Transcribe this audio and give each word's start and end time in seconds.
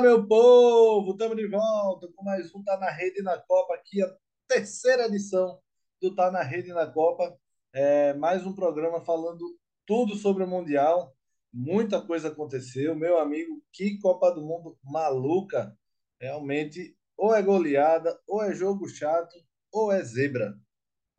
Meu 0.00 0.26
povo! 0.26 1.10
Estamos 1.10 1.36
de 1.36 1.46
volta 1.46 2.08
com 2.16 2.24
mais 2.24 2.54
um 2.54 2.64
Tá 2.64 2.78
na 2.78 2.90
Rede 2.90 3.20
na 3.20 3.36
Copa, 3.36 3.74
aqui 3.74 4.02
a 4.02 4.10
terceira 4.48 5.04
edição 5.04 5.60
do 6.00 6.14
Tá 6.14 6.30
na 6.30 6.42
Rede 6.42 6.72
na 6.72 6.86
Copa. 6.86 7.38
É, 7.70 8.14
mais 8.14 8.46
um 8.46 8.54
programa 8.54 9.04
falando 9.04 9.44
tudo 9.84 10.14
sobre 10.14 10.42
o 10.42 10.46
Mundial. 10.46 11.14
Muita 11.52 12.00
coisa 12.00 12.28
aconteceu. 12.28 12.96
Meu 12.96 13.18
amigo, 13.18 13.62
que 13.70 13.98
Copa 13.98 14.30
do 14.30 14.40
Mundo 14.40 14.78
maluca! 14.82 15.76
Realmente, 16.18 16.96
ou 17.14 17.34
é 17.34 17.42
goleada, 17.42 18.18
ou 18.26 18.42
é 18.42 18.54
jogo 18.54 18.88
chato, 18.88 19.36
ou 19.70 19.92
é 19.92 20.02
zebra. 20.02 20.54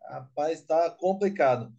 Rapaz, 0.09 0.59
está 0.59 0.89
complicado. 0.89 1.71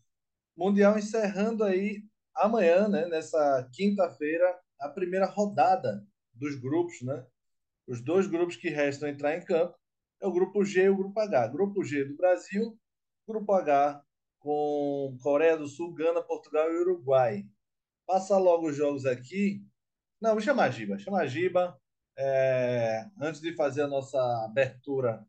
Mundial 0.57 0.97
encerrando 0.97 1.65
aí 1.65 2.05
amanhã, 2.33 2.87
né, 2.87 3.07
nessa 3.07 3.69
quinta-feira, 3.73 4.57
a 4.79 4.89
primeira 4.89 5.27
rodada 5.27 6.07
dos 6.35 6.55
grupos, 6.57 7.03
né? 7.03 7.27
Os 7.87 8.01
dois 8.01 8.27
grupos 8.27 8.57
que 8.57 8.69
restam 8.69 9.09
entrar 9.09 9.37
em 9.37 9.45
campo 9.45 9.77
é 10.21 10.27
o 10.27 10.33
grupo 10.33 10.65
G 10.65 10.85
e 10.85 10.89
o 10.89 10.97
grupo 10.97 11.19
H. 11.19 11.49
Grupo 11.49 11.85
G 11.85 12.05
do 12.05 12.17
Brasil, 12.17 12.79
grupo 13.27 13.53
H 13.53 14.03
com 14.39 15.17
Coreia 15.23 15.57
do 15.57 15.67
Sul, 15.67 15.95
Gana, 15.95 16.23
Portugal 16.23 16.71
e 16.71 16.81
Uruguai. 16.81 17.45
Passa 18.07 18.37
logo 18.37 18.69
os 18.69 18.77
jogos 18.77 19.07
aqui. 19.07 19.65
Não, 20.21 20.33
vou 20.33 20.41
chamar 20.41 20.65
a 20.65 20.71
Giba. 20.71 20.99
Chama 20.99 21.21
a 21.21 21.27
Giba. 21.27 21.79
É, 22.19 23.07
antes 23.21 23.41
de 23.41 23.55
fazer 23.55 23.83
a 23.83 23.89
nossa 23.89 24.19
abertura 24.45 25.25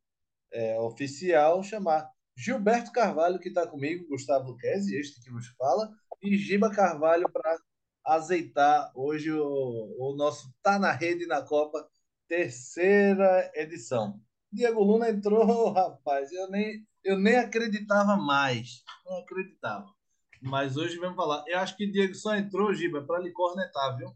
é, 0.51 0.79
oficial, 0.79 1.63
chamar 1.63 2.09
Gilberto 2.35 2.91
Carvalho, 2.91 3.39
que 3.39 3.49
está 3.49 3.65
comigo, 3.65 4.07
Gustavo 4.07 4.51
Luquezzi, 4.51 4.95
este 4.97 5.21
que 5.21 5.31
nos 5.31 5.47
fala, 5.49 5.89
e 6.21 6.37
Giba 6.37 6.69
Carvalho 6.71 7.29
para 7.31 7.57
azeitar 8.05 8.91
hoje 8.95 9.31
o, 9.31 9.95
o 9.99 10.15
nosso 10.15 10.53
Tá 10.61 10.77
na 10.77 10.91
Rede 10.91 11.25
na 11.25 11.41
Copa, 11.41 11.87
terceira 12.27 13.51
edição. 13.55 14.19
Diego 14.51 14.83
Luna 14.83 15.09
entrou, 15.09 15.71
rapaz, 15.71 16.31
eu 16.31 16.49
nem, 16.49 16.85
eu 17.03 17.17
nem 17.17 17.37
acreditava 17.37 18.15
mais, 18.17 18.83
não 19.05 19.17
acreditava. 19.17 19.85
Mas 20.41 20.75
hoje 20.75 20.97
vamos 20.97 21.15
falar. 21.15 21.43
Eu 21.47 21.59
acho 21.59 21.75
que 21.77 21.87
Diego 21.87 22.13
só 22.13 22.35
entrou, 22.35 22.73
Giba, 22.73 23.01
para 23.01 23.19
lhe 23.19 23.31
cornetar, 23.31 23.97
viu? 23.97 24.09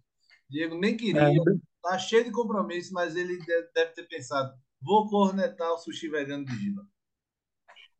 Diego 0.49 0.77
nem 0.77 0.95
queria, 0.95 1.21
é. 1.21 1.33
tá 1.81 1.97
cheio 1.97 2.25
de 2.25 2.31
compromisso, 2.31 2.93
mas 2.93 3.15
ele 3.15 3.37
deve 3.73 3.91
ter 3.93 4.07
pensado: 4.07 4.53
vou 4.81 5.07
cornetar 5.09 5.71
o 5.71 5.77
sushi 5.77 6.09
vegano 6.09 6.45
de 6.45 6.55
Giba. 6.55 6.85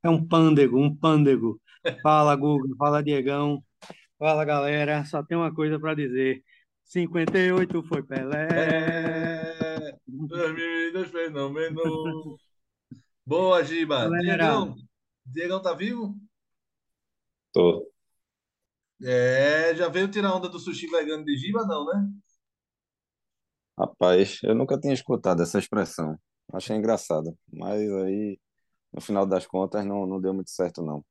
É 0.04 0.10
um 0.10 0.26
pândego, 0.26 0.78
um 0.78 0.96
pândego. 0.96 1.60
Fala, 2.04 2.36
Google, 2.36 2.76
fala, 2.78 3.02
Diegão. 3.02 3.64
Fala, 4.18 4.44
galera. 4.44 5.06
Só 5.06 5.24
tem 5.24 5.38
uma 5.38 5.54
coisa 5.54 5.80
para 5.80 5.94
dizer. 5.94 6.44
58 6.86 7.84
foi 7.84 8.02
Pelé. 8.02 8.48
É, 8.52 9.98
2022 10.08 11.12
fenômeno. 11.12 12.38
Boa, 13.26 13.64
Giba. 13.64 14.10
Diegão, 14.10 14.76
Diegão 15.26 15.62
tá 15.62 15.74
vivo? 15.74 16.16
Tô. 17.52 17.92
É, 19.04 19.76
já 19.76 19.90
veio 19.90 20.10
tirar 20.10 20.34
onda 20.34 20.50
do 20.50 20.60
sushi 20.60 20.88
vegano 20.88 21.24
de 21.24 21.38
Giba, 21.38 21.66
não, 21.66 21.86
né? 21.86 22.10
Rapaz, 23.78 24.40
eu 24.44 24.56
nunca 24.56 24.80
tinha 24.80 24.94
escutado 24.94 25.44
essa 25.44 25.60
expressão. 25.60 26.18
Achei 26.52 26.76
engraçado. 26.76 27.38
Mas 27.54 27.80
aí, 27.82 28.40
no 28.92 29.00
final 29.02 29.26
das 29.26 29.46
contas, 29.46 29.86
não, 29.86 30.08
não 30.08 30.20
deu 30.20 30.34
muito 30.34 30.50
certo, 30.50 30.82
não. 30.82 31.06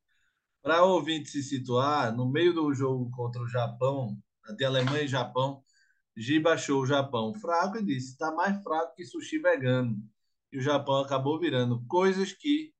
Para 0.67 0.83
o 0.83 0.95
ouvinte 0.95 1.29
se 1.29 1.41
situar, 1.41 2.13
no 2.13 2.29
meio 2.29 2.53
do 2.53 2.73
jogo 2.73 3.09
contra 3.11 3.41
o 3.41 3.47
Japão, 3.47 4.21
de 4.57 4.65
Alemanha 4.65 5.03
e 5.03 5.07
Japão, 5.07 5.63
Giba 6.13 6.55
achou 6.55 6.81
o 6.81 6.85
Japão 6.85 7.33
fraco 7.35 7.77
e 7.77 7.85
disse: 7.85 8.11
está 8.11 8.33
mais 8.33 8.61
fraco 8.61 8.93
que 8.93 9.05
sushi 9.05 9.39
vegano. 9.39 9.95
E 10.51 10.57
o 10.57 10.61
Japão 10.61 10.97
acabou 10.97 11.39
virando 11.39 11.85
coisas 11.87 12.33
que 12.33 12.73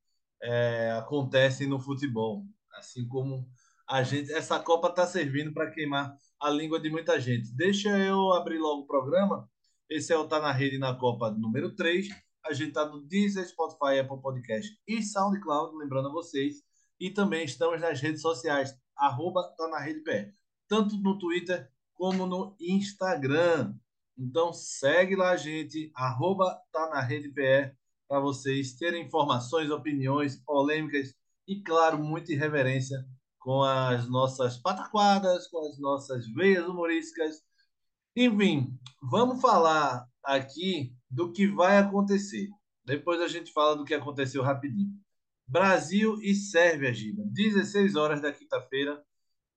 é, 0.43 0.97
acontecem 0.99 1.65
no 1.65 1.79
futebol. 1.79 2.45
Assim 2.73 3.07
como 3.07 3.47
a 3.87 4.03
gente, 4.03 4.33
essa 4.33 4.59
Copa 4.59 4.89
está 4.89 5.07
servindo 5.07 5.53
para 5.53 5.71
queimar 5.71 6.13
a 6.41 6.49
língua 6.49 6.81
de 6.81 6.89
muita 6.89 7.21
gente. 7.21 7.55
Deixa 7.55 7.97
eu 7.97 8.33
abrir 8.33 8.57
logo 8.57 8.81
o 8.81 8.87
programa. 8.87 9.49
Esse 9.89 10.11
é 10.11 10.17
o 10.17 10.27
Tá 10.27 10.41
na 10.41 10.51
Rede 10.51 10.77
na 10.77 10.93
Copa 10.93 11.31
número 11.31 11.73
3. 11.73 12.09
A 12.47 12.51
gente 12.51 12.67
está 12.67 12.85
no 12.85 12.99
Deezer, 13.07 13.47
Spotify, 13.47 13.97
Apple 14.01 14.21
Podcast 14.21 14.77
e 14.85 15.01
SoundCloud. 15.01 15.77
Lembrando 15.77 16.09
a 16.09 16.11
vocês 16.11 16.67
e 16.99 17.09
também 17.09 17.45
estamos 17.45 17.79
nas 17.79 17.99
redes 18.01 18.21
sociais, 18.21 18.75
arroba 18.95 19.43
tá 19.57 19.67
na 19.67 19.79
rede 19.79 20.01
pé, 20.01 20.31
tanto 20.67 20.97
no 20.97 21.17
Twitter 21.17 21.69
como 21.93 22.25
no 22.25 22.55
Instagram. 22.59 23.75
Então 24.17 24.51
segue 24.51 25.15
lá 25.15 25.31
a 25.31 25.37
gente, 25.37 25.91
arroba 25.95 26.59
tá 26.71 26.89
na 26.89 27.01
rede 27.01 27.29
pé, 27.29 27.75
para 28.07 28.19
vocês 28.19 28.73
terem 28.75 29.05
informações, 29.05 29.69
opiniões, 29.69 30.37
polêmicas 30.37 31.13
e, 31.47 31.61
claro, 31.61 31.97
muita 31.97 32.31
irreverência 32.31 33.05
com 33.39 33.61
as 33.61 34.09
nossas 34.09 34.57
pataquadas, 34.57 35.47
com 35.47 35.59
as 35.67 35.77
nossas 35.77 36.27
veias 36.27 36.65
humorísticas. 36.65 37.41
Enfim, 38.15 38.77
vamos 39.01 39.41
falar 39.41 40.07
aqui 40.23 40.93
do 41.09 41.31
que 41.31 41.47
vai 41.47 41.77
acontecer. 41.77 42.49
Depois 42.85 43.21
a 43.21 43.27
gente 43.27 43.51
fala 43.51 43.75
do 43.75 43.85
que 43.85 43.93
aconteceu 43.93 44.41
rapidinho. 44.41 44.91
Brasil 45.47 46.19
e 46.21 46.35
Sérvia, 46.35 46.93
Giba. 46.93 47.23
16 47.25 47.95
horas 47.95 48.21
da 48.21 48.33
quinta-feira. 48.33 49.01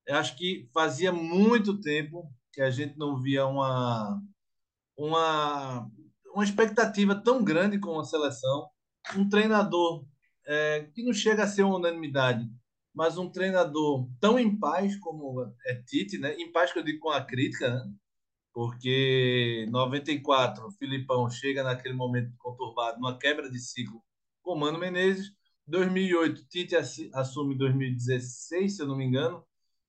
Acho 0.09 0.37
que 0.37 0.69
fazia 0.73 1.11
muito 1.11 1.79
tempo 1.81 2.31
que 2.53 2.61
a 2.61 2.69
gente 2.69 2.97
não 2.97 3.21
via 3.21 3.45
uma, 3.45 4.21
uma, 4.97 5.89
uma 6.33 6.43
expectativa 6.43 7.15
tão 7.15 7.43
grande 7.43 7.77
com 7.77 7.99
a 7.99 8.05
seleção. 8.05 8.69
Um 9.15 9.27
treinador 9.27 10.05
é, 10.45 10.89
que 10.93 11.03
não 11.03 11.13
chega 11.13 11.43
a 11.43 11.47
ser 11.47 11.63
uma 11.63 11.75
unanimidade, 11.75 12.49
mas 12.93 13.17
um 13.17 13.29
treinador 13.29 14.09
tão 14.19 14.39
em 14.39 14.57
paz 14.57 14.97
como 14.97 15.41
é 15.65 15.75
Tite, 15.83 16.17
né? 16.17 16.35
Em 16.35 16.51
paz 16.51 16.71
que 16.71 16.79
eu 16.79 16.83
digo 16.83 16.99
com 16.99 17.09
a 17.09 17.23
crítica, 17.23 17.69
né? 17.69 17.93
Porque 18.53 19.67
94, 19.71 20.67
o 20.67 20.71
Filipão 20.71 21.29
chega 21.29 21.63
naquele 21.63 21.95
momento 21.95 22.33
conturbado, 22.37 22.99
numa 22.99 23.17
quebra 23.17 23.49
de 23.49 23.59
ciclo 23.59 24.01
com 24.41 24.55
Mano 24.55 24.77
Menezes 24.77 25.31
2008, 25.71 26.47
Tite 26.47 26.75
assume 27.13 27.57
2016, 27.57 28.75
se 28.75 28.81
eu 28.81 28.87
não 28.87 28.97
me 28.97 29.05
engano. 29.05 29.43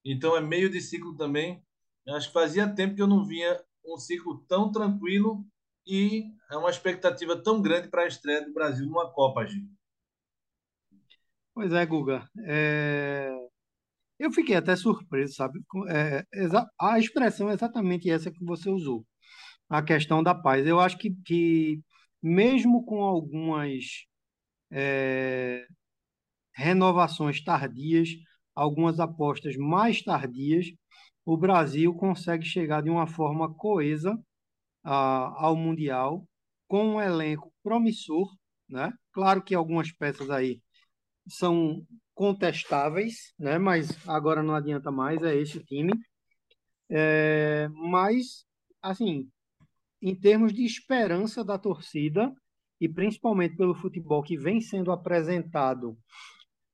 Então 0.05 0.37
é 0.37 0.41
meio 0.41 0.71
de 0.71 0.81
ciclo 0.81 1.17
também. 1.17 1.63
Acho 2.09 2.29
que 2.29 2.33
fazia 2.33 2.73
tempo 2.73 2.95
que 2.95 3.03
eu 3.03 3.07
não 3.07 3.27
vinha 3.27 3.61
um 3.85 3.99
ciclo 3.99 4.39
tão 4.49 4.71
tranquilo 4.71 5.45
e 5.87 6.25
é 6.51 6.57
uma 6.57 6.71
expectativa 6.71 7.37
tão 7.37 7.61
grande 7.61 7.89
para 7.89 8.03
a 8.03 8.07
estreia 8.07 8.45
do 8.45 8.53
Brasil 8.53 8.87
numa 8.87 9.11
Copa, 9.11 9.45
Gil. 9.45 9.69
Pois 11.53 11.73
é, 11.73 11.85
Guga. 11.85 12.29
É... 12.47 13.31
Eu 14.19 14.31
fiquei 14.31 14.55
até 14.55 14.77
surpreso, 14.77 15.35
sabe? 15.35 15.61
É, 15.89 16.25
a 16.81 16.99
expressão 16.99 17.51
é 17.51 17.55
exatamente 17.55 18.09
essa 18.09 18.31
que 18.31 18.45
você 18.45 18.71
usou, 18.71 19.05
a 19.69 19.83
questão 19.83 20.23
da 20.23 20.33
paz. 20.33 20.65
Eu 20.65 20.79
acho 20.79 20.97
que, 20.97 21.11
que 21.25 21.81
mesmo 22.23 22.85
com 22.85 23.03
algumas 23.03 24.07
é, 24.73 25.67
renovações 26.55 27.43
tardias, 27.45 28.09
algumas 28.55 28.99
apostas 29.01 29.57
mais 29.57 30.03
tardias, 30.03 30.67
o 31.25 31.37
Brasil 31.37 31.95
consegue 31.95 32.45
chegar 32.45 32.83
de 32.83 32.91
uma 32.91 33.07
forma 33.07 33.53
coesa 33.55 34.19
a, 34.83 35.45
ao 35.45 35.57
Mundial, 35.57 36.27
com 36.67 36.95
um 36.97 37.01
elenco 37.01 37.53
promissor, 37.63 38.35
né? 38.69 38.93
Claro 39.13 39.43
que 39.43 39.55
algumas 39.55 39.93
peças 39.93 40.31
aí 40.31 40.61
são 41.29 41.87
contestáveis, 42.15 43.33
né? 43.39 43.59
Mas 43.59 43.97
agora 44.09 44.43
não 44.43 44.55
adianta 44.55 44.91
mais, 44.91 45.23
é 45.23 45.37
esse 45.37 45.63
time. 45.65 45.93
É, 46.91 47.69
mas, 47.69 48.45
assim, 48.81 49.31
em 50.01 50.15
termos 50.15 50.53
de 50.53 50.65
esperança 50.65 51.45
da 51.45 51.59
torcida, 51.59 52.35
e 52.83 52.89
principalmente 52.89 53.55
pelo 53.55 53.77
futebol 53.77 54.25
que 54.25 54.37
vem 54.37 54.61
sendo 54.61 54.91
apresentado 54.91 55.97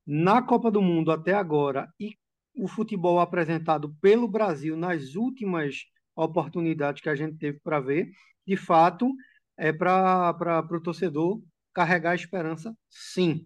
na 0.07 0.41
Copa 0.41 0.71
do 0.71 0.81
Mundo 0.81 1.13
até 1.13 1.35
agora 1.35 1.87
e 2.01 2.17
o 2.57 2.67
futebol 2.67 3.21
apresentado 3.21 3.95
pelo 4.01 4.27
Brasil 4.27 4.75
nas 4.75 5.17
últimas 5.17 5.85
oportunidades 6.17 7.03
que 7.03 7.11
a 7.11 7.15
gente 7.15 7.37
teve 7.37 7.61
para 7.61 7.79
ver, 7.79 8.09
de 8.47 8.57
fato, 8.57 9.13
é 9.55 9.71
para 9.71 10.67
o 10.71 10.81
torcedor 10.81 11.43
carregar 11.75 12.13
a 12.13 12.15
esperança, 12.15 12.75
sim. 12.89 13.45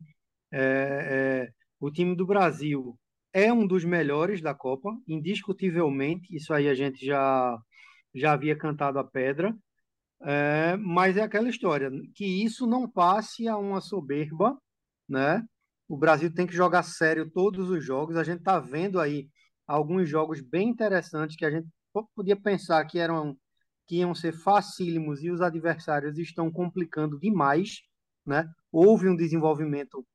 É, 0.53 0.61
é, 0.61 1.53
o 1.81 1.91
time 1.91 2.15
do 2.15 2.25
Brasil 2.25 2.97
é 3.33 3.53
um 3.53 3.67
dos 3.67 3.85
melhores 3.85 4.41
da 4.41 4.55
Copa, 4.55 4.97
indiscutivelmente, 5.09 6.33
isso 6.33 6.55
aí 6.55 6.69
a 6.69 6.75
gente 6.75 7.05
já, 7.05 7.59
já 8.15 8.35
havia 8.35 8.55
cantado 8.57 9.01
a 9.01 9.05
pedra. 9.05 9.53
É, 10.25 10.77
mas 10.77 11.17
é 11.17 11.23
aquela 11.23 11.49
história, 11.49 11.91
que 12.15 12.25
isso 12.25 12.67
não 12.67 12.89
passe 12.89 13.49
a 13.49 13.57
uma 13.57 13.81
soberba, 13.81 14.57
né? 15.09 15.45
O 15.89 15.97
Brasil 15.97 16.33
tem 16.33 16.47
que 16.47 16.55
jogar 16.55 16.85
sério 16.85 17.31
todos 17.31 17.69
os 17.71 17.85
jogos. 17.85 18.17
A 18.17 18.23
gente 18.25 18.39
está 18.39 18.59
vendo 18.61 19.01
aí 19.01 19.29
alguns 19.67 20.09
jogos 20.09 20.41
bem 20.41 20.69
interessantes 20.69 21.37
que 21.37 21.45
a 21.45 21.51
gente 21.51 21.69
podia 22.15 22.37
pensar 22.37 22.85
que 22.87 22.99
eram 22.99 23.37
que 23.87 23.97
iam 23.97 24.15
ser 24.15 24.33
facílimos 24.33 25.23
e 25.23 25.31
os 25.31 25.41
adversários 25.41 26.17
estão 26.17 26.51
complicando 26.51 27.19
demais, 27.19 27.83
né? 28.25 28.49
Houve 28.71 29.09
um 29.09 29.17
desenvolvimento 29.17 30.07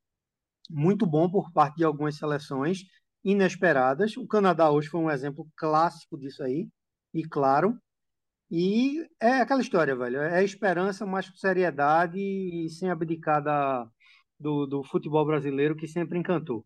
muito 0.70 1.06
bom 1.06 1.30
por 1.30 1.52
parte 1.52 1.78
de 1.78 1.84
algumas 1.84 2.16
seleções 2.16 2.80
inesperadas. 3.24 4.16
O 4.18 4.26
Canadá 4.26 4.72
hoje 4.72 4.88
foi 4.88 5.02
um 5.02 5.12
exemplo 5.12 5.48
clássico 5.56 6.18
disso 6.18 6.44
aí, 6.44 6.70
e 7.14 7.24
claro. 7.24 7.78
E 8.50 9.06
é 9.20 9.42
aquela 9.42 9.62
história, 9.62 9.96
velho. 9.96 10.22
É 10.22 10.44
esperança, 10.44 11.06
mas 11.06 11.30
com 11.30 11.36
seriedade 11.36 12.20
e 12.20 12.70
sem 12.70 12.90
abdicar 12.90 13.44
da, 13.44 13.90
do, 14.40 14.66
do 14.66 14.84
futebol 14.84 15.26
brasileiro 15.26 15.76
que 15.76 15.88
sempre 15.88 16.18
encantou. 16.18 16.66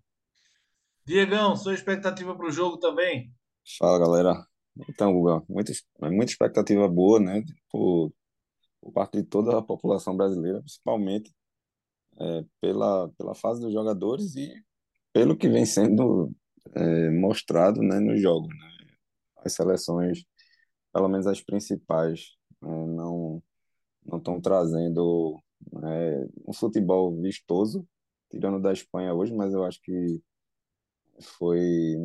Diegão, 1.06 1.56
sua 1.56 1.74
expectativa 1.74 2.36
para 2.36 2.46
o 2.46 2.52
jogo 2.52 2.78
também? 2.78 3.34
Fala, 3.80 4.00
galera. 4.00 4.46
Então, 4.88 5.12
Guga, 5.12 5.44
muita, 5.50 5.74
muita 6.02 6.32
expectativa 6.32 6.88
boa, 6.88 7.20
né? 7.20 7.44
Por, 7.70 8.14
por 8.80 8.92
parte 8.94 9.18
de 9.18 9.24
toda 9.24 9.58
a 9.58 9.62
população 9.62 10.16
brasileira, 10.16 10.60
principalmente 10.60 11.34
é, 12.20 12.46
pela, 12.60 13.10
pela 13.18 13.36
fase 13.36 13.62
dos 13.62 13.74
jogadores 13.74 14.36
e 14.36 14.54
pelo 15.12 15.36
que 15.36 15.50
vem 15.50 15.66
sendo 15.66 16.32
é, 16.74 17.10
mostrado 17.10 17.82
né, 17.82 18.00
nos 18.00 18.22
jogos. 18.22 18.50
Né? 18.50 18.88
As 19.38 19.54
seleções, 19.54 20.24
pelo 20.94 21.08
menos 21.10 21.28
as 21.28 21.42
principais, 21.42 22.38
é, 22.64 22.66
não 22.68 23.42
não 24.06 24.18
estão 24.18 24.42
trazendo 24.42 25.40
é, 25.84 26.28
um 26.48 26.54
futebol 26.54 27.16
vistoso, 27.22 27.88
tirando 28.30 28.60
da 28.60 28.74
Espanha 28.74 29.14
hoje, 29.14 29.34
mas 29.34 29.54
eu 29.54 29.64
acho 29.64 29.80
que 29.82 30.22
foi 31.22 31.96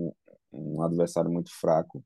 um 0.53 0.83
adversário 0.83 1.31
muito 1.31 1.51
fraco. 1.53 2.05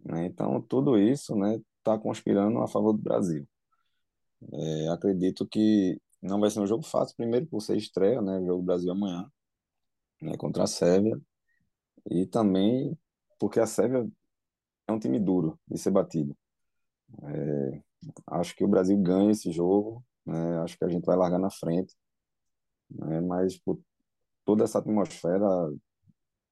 Né? 0.00 0.26
Então, 0.26 0.60
tudo 0.62 0.98
isso 0.98 1.34
está 1.34 1.46
né, 1.46 1.60
tá 1.84 1.98
conspirando 1.98 2.58
a 2.60 2.68
favor 2.68 2.92
do 2.92 3.02
Brasil. 3.02 3.46
É, 4.52 4.88
acredito 4.88 5.46
que 5.46 6.00
não 6.22 6.40
vai 6.40 6.50
ser 6.50 6.60
um 6.60 6.66
jogo 6.66 6.84
fácil, 6.84 7.16
primeiro 7.16 7.46
por 7.46 7.60
ser 7.60 7.76
estreia, 7.76 8.20
né? 8.22 8.38
O 8.38 8.46
jogo 8.46 8.62
do 8.62 8.66
Brasil 8.66 8.90
amanhã, 8.90 9.30
né? 10.22 10.36
Contra 10.36 10.64
a 10.64 10.66
Sérvia. 10.66 11.20
E 12.10 12.26
também 12.26 12.96
porque 13.38 13.60
a 13.60 13.66
Sérvia 13.66 14.08
é 14.88 14.92
um 14.92 14.98
time 14.98 15.20
duro 15.20 15.58
de 15.68 15.78
ser 15.78 15.90
batido. 15.90 16.36
É, 17.22 17.82
acho 18.26 18.54
que 18.56 18.64
o 18.64 18.68
Brasil 18.68 18.96
ganha 18.98 19.30
esse 19.30 19.52
jogo, 19.52 20.04
né? 20.26 20.58
Acho 20.60 20.78
que 20.78 20.84
a 20.84 20.88
gente 20.88 21.04
vai 21.04 21.16
largar 21.16 21.38
na 21.38 21.50
frente. 21.50 21.94
Né? 22.90 23.20
Mas 23.20 23.56
por 23.58 23.78
toda 24.44 24.64
essa 24.64 24.78
atmosfera 24.78 25.46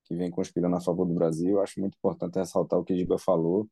que 0.04 0.14
vem 0.14 0.30
conspirando 0.30 0.76
a 0.76 0.80
favor 0.80 1.06
do 1.06 1.14
Brasil, 1.14 1.60
acho 1.60 1.80
muito 1.80 1.96
importante 1.96 2.38
ressaltar 2.38 2.78
o 2.78 2.84
que 2.84 2.96
Giba 2.96 3.18
falou, 3.18 3.68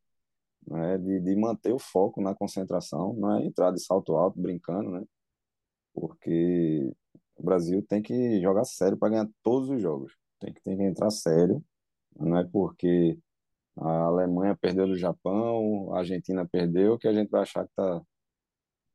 né? 0.67 0.99
De, 0.99 1.21
de 1.21 1.37
manter 1.37 1.73
o 1.73 1.79
foco 1.79 2.21
na 2.23 2.35
concentração, 2.35 3.15
não 3.15 3.37
é 3.39 3.45
entrar 3.47 3.71
de 3.73 3.81
salto 3.83 4.17
alto 4.17 4.41
brincando, 4.41 4.91
né? 4.91 5.05
porque 5.95 6.93
o 7.37 7.43
Brasil 7.43 7.83
tem 7.89 8.03
que 8.03 8.41
jogar 8.43 8.65
sério 8.65 8.99
para 8.99 9.11
ganhar 9.11 9.29
todos 9.43 9.71
os 9.71 9.81
jogos. 9.81 10.13
Tem 10.41 10.53
que, 10.53 10.61
tem 10.63 10.77
que 10.77 10.83
entrar 10.83 11.11
sério, 11.11 11.65
não 12.19 12.37
é 12.37 12.45
porque 12.45 13.19
a 13.77 14.05
Alemanha 14.05 14.57
perdeu 14.57 14.87
do 14.87 14.97
Japão, 14.97 15.93
a 15.95 15.99
Argentina 15.99 16.47
perdeu, 16.47 16.99
que 16.99 17.09
a 17.09 17.13
gente 17.13 17.31
vai 17.31 17.43
achar 17.43 17.67
que 17.67 17.75
tá, 17.75 18.03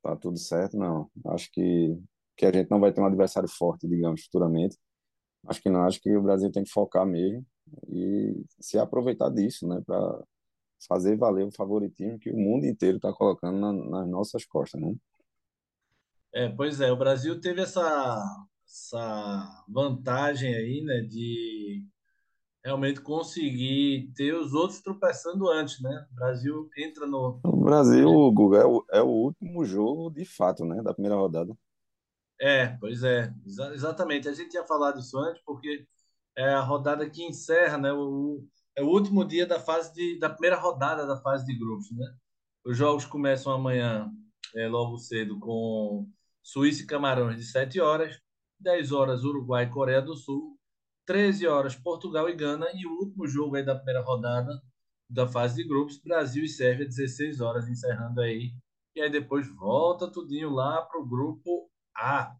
tá 0.03 0.15
tudo 0.15 0.37
certo, 0.37 0.77
não. 0.77 1.09
Acho 1.27 1.49
que, 1.51 1.97
que 2.37 2.45
a 2.45 2.51
gente 2.51 2.69
não 2.71 2.79
vai 2.79 2.93
ter 2.93 3.01
um 3.01 3.05
adversário 3.05 3.49
forte, 3.49 3.87
digamos, 3.87 4.23
futuramente. 4.23 4.77
Acho 5.47 5.61
que 5.61 5.69
não, 5.69 5.83
acho 5.83 6.01
que 6.01 6.15
o 6.15 6.21
Brasil 6.21 6.51
tem 6.51 6.63
que 6.63 6.71
focar 6.71 7.05
mesmo 7.05 7.45
e 7.87 8.43
se 8.59 8.77
aproveitar 8.77 9.29
disso, 9.29 9.67
né, 9.67 9.81
para 9.85 10.23
fazer 10.87 11.17
valer 11.17 11.45
o 11.45 11.51
favoritismo 11.51 12.19
que 12.19 12.31
o 12.31 12.37
mundo 12.37 12.65
inteiro 12.65 12.97
está 12.97 13.13
colocando 13.13 13.59
na, 13.59 13.73
nas 13.73 14.09
nossas 14.09 14.45
costas, 14.45 14.81
né? 14.81 14.95
É, 16.31 16.47
pois 16.47 16.79
é, 16.79 16.91
o 16.91 16.97
Brasil 16.97 17.39
teve 17.41 17.61
essa, 17.61 18.23
essa 18.65 19.65
vantagem 19.67 20.55
aí, 20.55 20.81
né, 20.81 21.01
de 21.01 21.83
realmente 22.69 23.01
conseguir 23.01 24.11
ter 24.15 24.33
os 24.33 24.53
outros 24.53 24.79
tropeçando 24.79 25.49
antes, 25.49 25.81
né? 25.81 26.07
O 26.11 26.15
Brasil 26.15 26.69
entra 26.77 27.07
no. 27.07 27.39
O 27.43 27.63
Brasil, 27.63 28.31
Guga, 28.31 28.59
é 28.59 28.65
o, 28.65 28.85
é 28.91 29.01
o 29.01 29.07
último 29.07 29.65
jogo 29.65 30.11
de 30.11 30.23
fato, 30.23 30.63
né, 30.63 30.81
da 30.83 30.93
primeira 30.93 31.15
rodada. 31.15 31.51
É, 32.39 32.67
pois 32.79 33.03
é, 33.03 33.33
exa 33.45 33.73
exatamente. 33.73 34.29
A 34.29 34.33
gente 34.33 34.51
tinha 34.51 34.65
falado 34.65 34.99
isso 34.99 35.17
antes, 35.17 35.41
porque 35.43 35.85
é 36.37 36.53
a 36.53 36.61
rodada 36.61 37.09
que 37.09 37.23
encerra, 37.23 37.77
né? 37.77 37.91
O, 37.91 38.45
é 38.75 38.83
o 38.83 38.87
último 38.87 39.25
dia 39.25 39.47
da 39.47 39.59
fase 39.59 39.91
de, 39.93 40.19
da 40.19 40.29
primeira 40.29 40.55
rodada 40.55 41.07
da 41.07 41.17
fase 41.17 41.45
de 41.45 41.57
grupos, 41.57 41.91
né? 41.91 42.05
Os 42.63 42.77
jogos 42.77 43.05
começam 43.05 43.51
amanhã, 43.51 44.09
é, 44.55 44.67
logo 44.67 44.97
cedo, 44.97 45.39
com 45.39 46.07
Suíça 46.43 46.83
e 46.83 46.85
Camarões, 46.85 47.37
de 47.37 47.43
7 47.45 47.79
horas. 47.79 48.19
10 48.59 48.91
horas, 48.91 49.23
Uruguai 49.23 49.65
e 49.65 49.69
Coreia 49.69 50.01
do 50.01 50.15
Sul. 50.15 50.58
13 51.09 51.47
horas, 51.47 51.75
Portugal 51.75 52.29
e 52.29 52.35
Gana. 52.35 52.67
E 52.75 52.85
o 52.85 52.91
último 52.99 53.27
jogo 53.27 53.55
aí 53.55 53.65
da 53.65 53.73
primeira 53.73 53.99
rodada 53.99 54.61
da 55.09 55.27
fase 55.27 55.55
de 55.55 55.67
grupos, 55.67 55.97
Brasil 55.97 56.43
e 56.43 56.47
Sérvia, 56.47 56.85
16 56.85 57.41
horas, 57.41 57.67
encerrando 57.67 58.21
aí. 58.21 58.51
E 58.95 59.01
aí 59.01 59.09
depois 59.09 59.47
volta 59.55 60.07
tudinho 60.11 60.51
lá 60.51 60.83
para 60.83 61.01
o 61.01 61.07
grupo 61.07 61.67
A. 61.97 62.35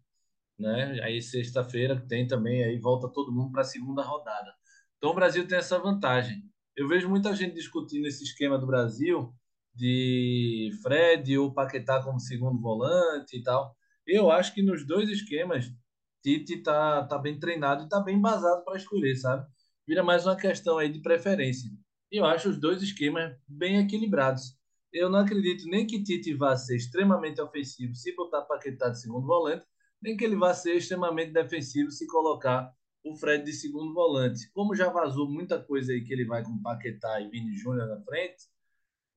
Né? 0.60 1.00
Aí 1.02 1.20
sexta-feira 1.20 2.00
tem 2.08 2.28
também, 2.28 2.64
aí 2.64 2.78
volta 2.78 3.10
todo 3.10 3.32
mundo 3.32 3.52
para 3.52 3.62
a 3.62 3.66
segunda 3.66 4.04
rodada. 4.04 4.54
Então 4.98 5.10
o 5.10 5.16
Brasil 5.16 5.48
tem 5.48 5.58
essa 5.58 5.80
vantagem. 5.80 6.44
Eu 6.78 6.88
vejo 6.88 7.10
muita 7.10 7.36
gente 7.36 7.56
discutindo 7.56 8.06
esse 8.06 8.24
esquema 8.24 8.60
do 8.60 8.68
Brasil 8.68 9.34
de 9.74 10.70
Fred 10.84 11.40
ou 11.40 11.52
Paquetá 11.52 12.04
como 12.04 12.20
segundo 12.20 12.62
volante 12.62 13.36
e 13.36 13.42
tal. 13.42 13.76
Eu 14.06 14.30
acho 14.30 14.54
que 14.54 14.62
nos 14.62 14.86
dois 14.86 15.10
esquemas, 15.10 15.74
Tite 16.22 16.62
tá, 16.62 17.06
tá 17.06 17.18
bem 17.18 17.40
treinado 17.40 17.84
e 17.84 17.90
tá 17.90 18.00
bem 18.00 18.18
embasado 18.18 18.64
para 18.64 18.78
escolher, 18.78 19.16
sabe? 19.16 19.48
Vira 19.88 20.04
mais 20.04 20.26
uma 20.26 20.36
questão 20.36 20.78
aí 20.78 20.90
de 20.90 21.02
preferência. 21.02 21.70
Eu 22.12 22.26
acho 22.26 22.50
os 22.50 22.60
dois 22.60 22.82
esquemas 22.82 23.36
bem 23.48 23.80
equilibrados. 23.80 24.58
Eu 24.92 25.10
não 25.10 25.20
acredito 25.20 25.66
nem 25.68 25.86
que 25.86 26.04
Tite 26.04 26.34
vá 26.34 26.56
ser 26.58 26.76
extremamente 26.76 27.40
ofensivo 27.42 27.94
se 27.96 28.16
botar 28.16 28.42
Paquetá 28.42 28.90
de 28.90 29.00
segundo 29.00 29.28
volante, 29.28 29.66
nem 30.02 30.18
que 30.18 30.24
ele 30.24 30.36
vá 30.36 30.54
ser 30.54 30.76
extremamente 30.76 31.32
defensivo 31.32 31.92
se 31.92 32.08
colocar 32.08 32.74
o 33.04 33.16
Fred 33.16 33.44
de 33.44 33.54
segundo 33.54 33.94
volante. 33.94 34.50
Como 34.52 34.76
já 34.76 34.90
vazou 34.90 35.30
muita 35.30 35.62
coisa 35.62 35.92
aí 35.92 36.04
que 36.04 36.14
ele 36.14 36.26
vai 36.26 36.44
com 36.44 36.62
Paquetá 36.62 37.22
e 37.22 37.30
Vini 37.30 37.56
Júnior 37.56 37.88
na 37.88 38.02
frente, 38.02 38.48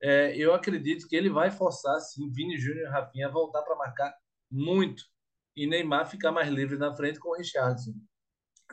é, 0.01 0.35
eu 0.37 0.53
acredito 0.53 1.07
que 1.07 1.15
ele 1.15 1.29
vai 1.29 1.49
forçar, 1.49 1.99
sim, 2.01 2.29
Vini 2.31 2.57
Júnior 2.57 2.87
e 2.87 2.91
Rafinha 2.91 3.27
a 3.27 3.31
voltar 3.31 3.61
para 3.63 3.75
marcar 3.75 4.13
muito. 4.51 5.03
E 5.55 5.67
Neymar 5.67 6.09
ficar 6.09 6.31
mais 6.31 6.49
livre 6.49 6.77
na 6.77 6.95
frente 6.95 7.19
com 7.19 7.29
o 7.29 7.37
Richardson. 7.37 7.93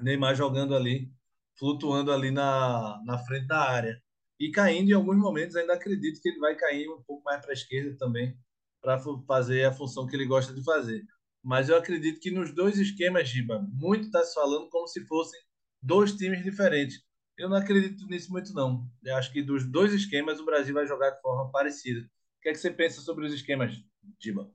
Neymar 0.01 0.35
jogando 0.35 0.75
ali, 0.75 1.13
flutuando 1.59 2.11
ali 2.13 2.31
na, 2.31 3.01
na 3.05 3.19
frente 3.19 3.47
da 3.47 3.61
área. 3.61 4.03
E 4.39 4.51
caindo 4.51 4.91
em 4.91 4.95
alguns 4.95 5.19
momentos, 5.19 5.55
ainda 5.57 5.75
acredito 5.75 6.21
que 6.23 6.29
ele 6.31 6.39
vai 6.39 6.57
cair 6.57 6.89
um 6.89 7.03
pouco 7.03 7.23
mais 7.25 7.41
para 7.43 7.51
a 7.51 7.53
esquerda 7.53 7.95
também, 7.99 8.35
para 8.81 8.99
fazer 9.27 9.65
a 9.65 9.73
função 9.73 10.07
que 10.07 10.17
ele 10.17 10.25
gosta 10.25 10.55
de 10.55 10.65
fazer. 10.65 11.05
Mas 11.43 11.69
eu 11.69 11.77
acredito 11.77 12.21
que 12.21 12.31
nos 12.31 12.55
dois 12.55 12.79
esquemas, 12.79 13.29
Giba, 13.29 13.61
muito 13.73 14.07
está 14.07 14.25
se 14.25 14.35
falando 14.35 14.71
como 14.71 14.87
se 14.87 15.05
fossem 15.07 15.39
dois 15.83 16.15
times 16.15 16.43
diferentes. 16.43 17.03
Eu 17.37 17.49
não 17.49 17.57
acredito 17.57 18.07
nisso 18.07 18.31
muito, 18.31 18.53
não. 18.53 18.87
Eu 19.03 19.17
acho 19.17 19.33
que 19.33 19.43
dos 19.43 19.71
dois 19.71 19.93
esquemas 19.93 20.41
o 20.41 20.45
Brasil 20.45 20.75
vai 20.75 20.87
jogar 20.87 21.11
de 21.11 21.21
forma 21.21 21.51
parecida. 21.51 22.01
O 22.01 22.41
que 22.43 22.49
é 22.49 22.53
que 22.53 22.59
você 22.59 22.71
pensa 22.71 23.01
sobre 23.03 23.27
os 23.27 23.33
esquemas, 23.33 23.75
Giba? 24.19 24.51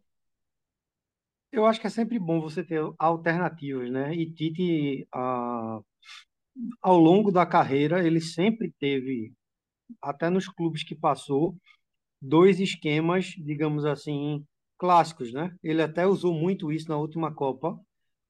Eu 1.51 1.65
acho 1.65 1.79
que 1.79 1.87
é 1.87 1.89
sempre 1.89 2.19
bom 2.19 2.41
você 2.41 2.63
ter 2.63 2.81
alternativas, 2.99 3.89
né? 3.89 4.13
E 4.13 4.31
Tite, 4.31 5.07
ah, 5.13 5.79
ao 6.81 6.97
longo 6.97 7.31
da 7.31 7.45
carreira, 7.45 8.05
ele 8.05 8.21
sempre 8.21 8.73
teve, 8.79 9.33
até 10.01 10.29
nos 10.29 10.47
clubes 10.47 10.83
que 10.83 10.95
passou, 10.95 11.55
dois 12.21 12.59
esquemas, 12.59 13.27
digamos 13.37 13.85
assim, 13.85 14.45
clássicos, 14.77 15.33
né? 15.33 15.55
Ele 15.63 15.81
até 15.81 16.07
usou 16.07 16.33
muito 16.33 16.71
isso 16.71 16.89
na 16.89 16.97
última 16.97 17.33
Copa. 17.33 17.79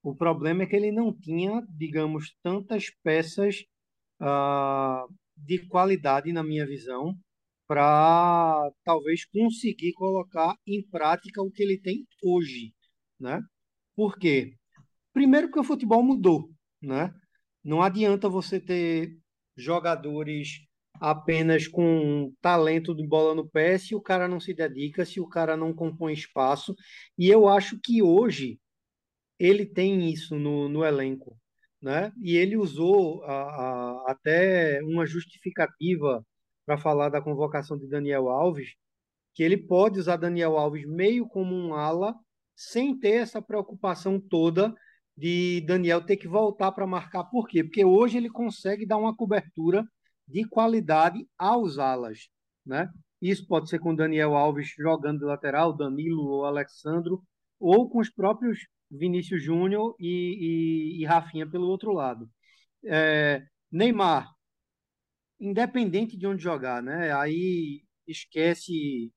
O 0.02 0.14
problema 0.14 0.62
é 0.64 0.66
que 0.66 0.76
ele 0.76 0.92
não 0.92 1.12
tinha, 1.12 1.62
digamos, 1.70 2.34
tantas 2.42 2.90
peças 3.02 3.64
ah, 4.20 5.06
de 5.36 5.66
qualidade, 5.68 6.32
na 6.32 6.42
minha 6.44 6.66
visão, 6.66 7.14
para 7.68 8.70
talvez 8.84 9.24
conseguir 9.26 9.92
colocar 9.94 10.56
em 10.66 10.82
prática 10.88 11.42
o 11.42 11.50
que 11.50 11.62
ele 11.62 11.78
tem 11.78 12.06
hoje 12.22 12.75
né? 13.18 13.40
Por 13.94 14.18
quê? 14.18 14.54
Primeiro 15.12 15.48
porque 15.48 15.60
o 15.60 15.64
futebol 15.64 16.02
mudou, 16.02 16.50
né? 16.82 17.12
Não 17.64 17.82
adianta 17.82 18.28
você 18.28 18.60
ter 18.60 19.16
jogadores 19.56 20.66
apenas 21.00 21.66
com 21.66 22.32
talento 22.40 22.94
de 22.94 23.06
bola 23.06 23.34
no 23.34 23.48
pé 23.48 23.78
se 23.78 23.94
o 23.94 24.00
cara 24.00 24.28
não 24.28 24.40
se 24.40 24.54
dedica, 24.54 25.04
se 25.04 25.20
o 25.20 25.28
cara 25.28 25.56
não 25.56 25.72
compõe 25.74 26.12
espaço. 26.12 26.74
E 27.18 27.28
eu 27.28 27.48
acho 27.48 27.78
que 27.82 28.02
hoje 28.02 28.60
ele 29.38 29.66
tem 29.66 30.10
isso 30.10 30.36
no, 30.38 30.68
no 30.68 30.84
elenco, 30.84 31.38
né? 31.80 32.12
E 32.22 32.36
ele 32.36 32.56
usou 32.56 33.22
a, 33.24 33.32
a, 33.32 34.12
até 34.12 34.80
uma 34.82 35.06
justificativa 35.06 36.24
para 36.64 36.78
falar 36.78 37.08
da 37.08 37.22
convocação 37.22 37.78
de 37.78 37.86
Daniel 37.88 38.28
Alves, 38.28 38.74
que 39.34 39.42
ele 39.42 39.56
pode 39.56 39.98
usar 40.00 40.16
Daniel 40.16 40.56
Alves 40.56 40.86
meio 40.86 41.26
como 41.28 41.54
um 41.54 41.74
ala, 41.74 42.14
sem 42.56 42.98
ter 42.98 43.16
essa 43.16 43.42
preocupação 43.42 44.18
toda 44.18 44.74
de 45.16 45.60
Daniel 45.66 46.04
ter 46.04 46.16
que 46.16 46.26
voltar 46.26 46.72
para 46.72 46.86
marcar. 46.86 47.24
Por 47.24 47.46
quê? 47.46 47.62
Porque 47.62 47.84
hoje 47.84 48.16
ele 48.16 48.30
consegue 48.30 48.86
dar 48.86 48.96
uma 48.96 49.14
cobertura 49.14 49.86
de 50.26 50.44
qualidade 50.48 51.26
aos 51.38 51.78
alas, 51.78 52.28
né? 52.64 52.90
Isso 53.20 53.46
pode 53.46 53.68
ser 53.68 53.78
com 53.78 53.94
Daniel 53.94 54.34
Alves 54.34 54.74
jogando 54.76 55.20
de 55.20 55.24
lateral, 55.24 55.72
Danilo 55.72 56.22
ou 56.22 56.44
Alexandro, 56.44 57.22
ou 57.58 57.88
com 57.88 57.98
os 57.98 58.10
próprios 58.10 58.66
Vinícius 58.90 59.42
Júnior 59.42 59.94
e, 59.98 60.98
e, 60.98 61.02
e, 61.02 61.04
Rafinha 61.04 61.48
pelo 61.48 61.66
outro 61.66 61.92
lado. 61.92 62.28
É, 62.84 63.42
Neymar, 63.70 64.30
independente 65.40 66.16
de 66.16 66.26
onde 66.26 66.42
jogar, 66.42 66.82
né? 66.82 67.12
Aí 67.12 67.82
esquece 68.06 69.12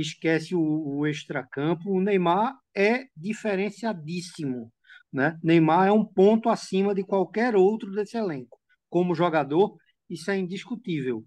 esquece 0.00 0.54
o, 0.54 0.60
o 0.60 1.06
extracampo. 1.06 1.90
O 1.90 2.00
Neymar 2.00 2.54
é 2.74 3.06
diferenciadíssimo, 3.16 4.72
né? 5.12 5.38
Neymar 5.42 5.88
é 5.88 5.92
um 5.92 6.04
ponto 6.04 6.48
acima 6.48 6.94
de 6.94 7.02
qualquer 7.02 7.56
outro 7.56 7.90
desse 7.92 8.16
elenco. 8.16 8.58
Como 8.88 9.14
jogador, 9.14 9.76
isso 10.08 10.30
é 10.30 10.38
indiscutível. 10.38 11.24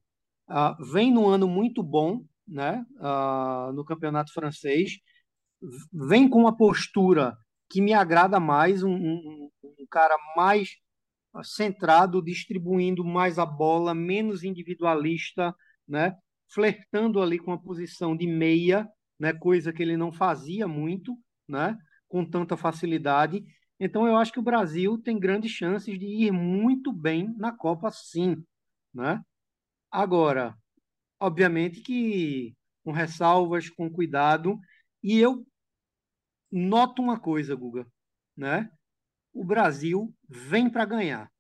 Uh, 0.48 0.92
vem 0.92 1.12
num 1.12 1.28
ano 1.28 1.48
muito 1.48 1.84
bom, 1.84 2.24
né? 2.48 2.86
Uh, 2.98 3.72
no 3.74 3.84
campeonato 3.84 4.34
francês, 4.34 5.00
vem 5.92 6.30
com 6.30 6.40
uma 6.40 6.56
postura 6.56 7.38
que 7.70 7.82
me 7.82 7.94
agrada 7.94 8.40
mais, 8.40 8.84
um, 8.84 8.92
um, 8.92 9.50
um 9.64 9.86
cara 9.90 10.16
mais 10.36 10.70
centrado, 11.44 12.24
distribuindo 12.24 13.04
mais 13.04 13.38
a 13.38 13.46
bola, 13.46 13.94
menos 13.94 14.44
individualista, 14.44 15.56
né? 15.88 16.16
Flertando 16.50 17.22
ali 17.22 17.40
com 17.40 17.52
a 17.52 17.58
posição 17.58 18.16
de 18.16 18.28
meia, 18.28 18.90
né? 19.20 19.34
Coisa 19.34 19.72
que 19.72 19.82
ele 19.84 19.98
não 19.98 20.12
fazia 20.12 20.68
muito, 20.68 21.18
né? 21.48 21.78
Com 22.08 22.26
tanta 22.26 22.58
facilidade. 22.58 23.44
Então 23.80 24.08
eu 24.08 24.18
acho 24.18 24.34
que 24.34 24.40
o 24.40 24.44
Brasil 24.44 24.98
tem 24.98 25.20
grandes 25.20 25.52
chances 25.52 25.98
de 25.98 26.06
ir 26.06 26.32
muito 26.32 26.92
bem 26.92 27.34
na 27.38 27.52
Copa, 27.52 27.92
sim, 27.92 28.44
né? 28.94 29.22
Agora, 29.92 30.56
obviamente 31.20 31.82
que 31.82 32.56
com 32.84 32.92
ressalvas, 32.92 33.70
com 33.70 33.90
cuidado, 33.90 34.60
e 35.04 35.20
eu 35.20 35.46
noto 36.52 37.02
uma 37.02 37.20
coisa, 37.20 37.56
Guga, 37.56 37.86
né? 38.36 38.70
O 39.34 39.44
Brasil 39.44 40.14
vem 40.28 40.70
para 40.70 40.86
ganhar 40.86 41.32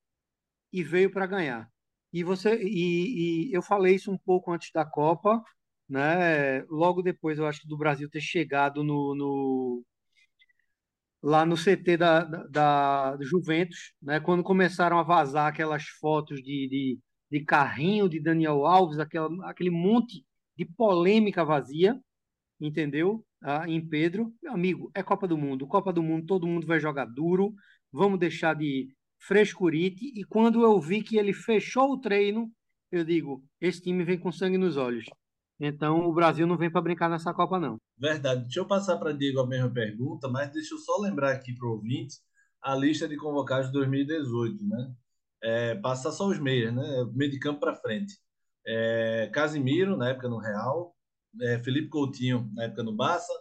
e 0.71 0.83
veio 0.83 1.11
para 1.11 1.25
ganhar. 1.25 1.69
E 2.13 2.23
você 2.23 2.55
e, 2.63 3.49
e, 3.49 3.53
eu 3.53 3.61
falei 3.61 3.95
isso 3.95 4.11
um 4.11 4.17
pouco 4.17 4.51
antes 4.51 4.71
da 4.73 4.85
Copa, 4.85 5.41
né? 5.87 6.63
Logo 6.69 7.01
depois, 7.01 7.37
eu 7.39 7.47
acho 7.47 7.67
do 7.67 7.77
Brasil 7.77 8.09
ter 8.09 8.21
chegado 8.21 8.83
no, 8.83 9.15
no 9.15 9.85
lá 11.21 11.45
no 11.45 11.55
CT 11.57 11.97
da, 11.97 12.23
da, 12.23 13.15
da 13.15 13.17
Juventus, 13.21 13.93
né? 14.01 14.19
Quando 14.19 14.43
começaram 14.43 14.99
a 14.99 15.03
vazar 15.03 15.47
aquelas 15.47 15.83
fotos 15.99 16.41
de, 16.41 16.67
de 16.69 16.99
de 17.29 17.41
carrinho 17.41 18.09
de 18.09 18.19
Daniel 18.19 18.65
Alves, 18.65 18.99
aquela, 18.99 19.29
aquele 19.49 19.69
monte 19.69 20.25
de 20.57 20.65
polêmica 20.65 21.45
vazia, 21.45 21.99
entendeu? 22.59 23.25
Ah, 23.41 23.69
em 23.69 23.85
Pedro, 23.87 24.33
meu 24.41 24.53
amigo, 24.53 24.91
é 24.93 25.03
Copa 25.03 25.27
do 25.27 25.37
Mundo. 25.37 25.67
Copa 25.67 25.93
do 25.93 26.03
Mundo, 26.03 26.25
todo 26.25 26.47
mundo 26.47 26.67
vai 26.67 26.79
jogar 26.79 27.05
duro. 27.05 27.53
Vamos 27.91 28.19
deixar 28.19 28.55
de 28.55 28.89
frescurite. 29.19 30.11
E 30.15 30.23
quando 30.23 30.63
eu 30.63 30.79
vi 30.79 31.03
que 31.03 31.17
ele 31.17 31.33
fechou 31.33 31.91
o 31.91 31.99
treino, 31.99 32.51
eu 32.91 33.03
digo: 33.03 33.43
esse 33.61 33.81
time 33.81 34.03
vem 34.03 34.17
com 34.17 34.31
sangue 34.31 34.57
nos 34.57 34.77
olhos. 34.77 35.05
Então 35.59 36.07
o 36.07 36.13
Brasil 36.13 36.47
não 36.47 36.57
vem 36.57 36.71
para 36.71 36.81
brincar 36.81 37.09
nessa 37.09 37.33
Copa, 37.33 37.59
não. 37.59 37.77
Verdade. 37.97 38.43
Deixa 38.43 38.61
eu 38.61 38.65
passar 38.65 38.97
para 38.97 39.11
Diego 39.11 39.41
a 39.41 39.47
mesma 39.47 39.69
pergunta, 39.69 40.27
mas 40.29 40.51
deixa 40.51 40.73
eu 40.73 40.79
só 40.79 41.01
lembrar 41.01 41.33
aqui 41.33 41.53
para 41.53 41.67
o 41.67 41.71
ouvinte 41.73 42.15
a 42.61 42.75
lista 42.75 43.07
de 43.07 43.17
convocados 43.17 43.67
de 43.67 43.73
2018, 43.73 44.65
né? 44.65 44.93
é, 45.41 45.75
passa 45.75 46.11
só 46.11 46.27
os 46.27 46.39
meias, 46.39 46.73
né? 46.73 46.83
Meio 47.13 47.31
de 47.31 47.39
campo 47.39 47.59
para 47.59 47.75
frente. 47.75 48.17
É, 48.65 49.29
Casimiro, 49.33 49.97
na 49.97 50.09
época 50.09 50.27
no 50.27 50.37
Real, 50.37 50.95
é, 51.41 51.59
Felipe 51.59 51.89
Coutinho, 51.89 52.49
na 52.53 52.65
época 52.65 52.83
no 52.83 52.95
Barça, 52.95 53.33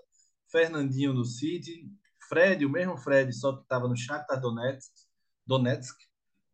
Fernandinho 0.50 1.12
no 1.12 1.24
City, 1.24 1.90
Fred, 2.28 2.64
o 2.64 2.70
mesmo 2.70 2.96
Fred, 2.96 3.32
só 3.32 3.56
que 3.56 3.62
estava 3.62 3.88
no 3.88 3.96
Shakhtar 3.96 4.40
Donetsk, 4.40 4.92
Donetsk 5.48 5.96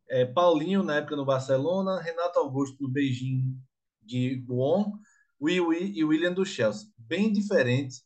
é, 0.08 0.24
Paulinho, 0.24 0.84
na 0.84 0.96
época 0.96 1.16
no 1.16 1.24
Barcelona, 1.24 2.00
Renato 2.00 2.38
Augusto 2.38 2.80
no 2.80 2.88
Beijing 2.88 3.58
de 4.00 4.36
Buon, 4.36 4.92
Will 5.40 5.72
e 5.72 6.04
William 6.04 6.32
do 6.32 6.46
Chelsea. 6.46 6.88
Bem 6.96 7.32
diferente 7.32 7.96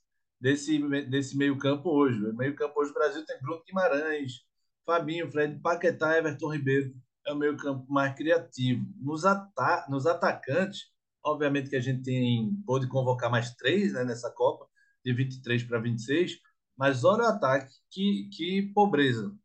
desse, 0.41 0.79
desse 1.07 1.37
meio 1.37 1.59
campo 1.59 1.91
hoje. 1.91 2.25
O 2.25 2.35
meio 2.35 2.57
campo 2.57 2.81
hoje, 2.81 2.91
o 2.91 2.95
Brasil 2.95 3.25
tem 3.27 3.39
Bruno 3.41 3.63
Guimarães, 3.67 4.41
Fabinho, 4.87 5.31
Fred, 5.31 5.61
Paquetá, 5.61 6.17
Everton 6.17 6.53
Ribeiro, 6.53 6.95
é 7.27 7.33
o 7.33 7.37
meio 7.37 7.57
campo 7.59 7.85
mais 7.93 8.17
criativo. 8.17 8.87
Nos, 8.99 9.27
ata 9.27 9.87
nos 9.91 10.07
atacantes, 10.07 10.87
obviamente 11.23 11.69
que 11.69 11.77
a 11.77 11.81
gente 11.81 12.03
tem 12.03 12.51
pode 12.67 12.89
convocar 12.89 13.31
mais 13.31 13.55
três 13.55 13.93
né, 13.93 14.05
nessa 14.05 14.31
Copa, 14.31 14.67
de 15.05 15.13
23 15.13 15.65
para 15.65 15.81
26, 15.81 16.39
mas 16.77 17.05
olha 17.05 17.25
o 17.25 17.27
ataque, 17.27 17.75
que, 17.91 18.31
que 18.33 18.63
pobreza. 18.75 19.37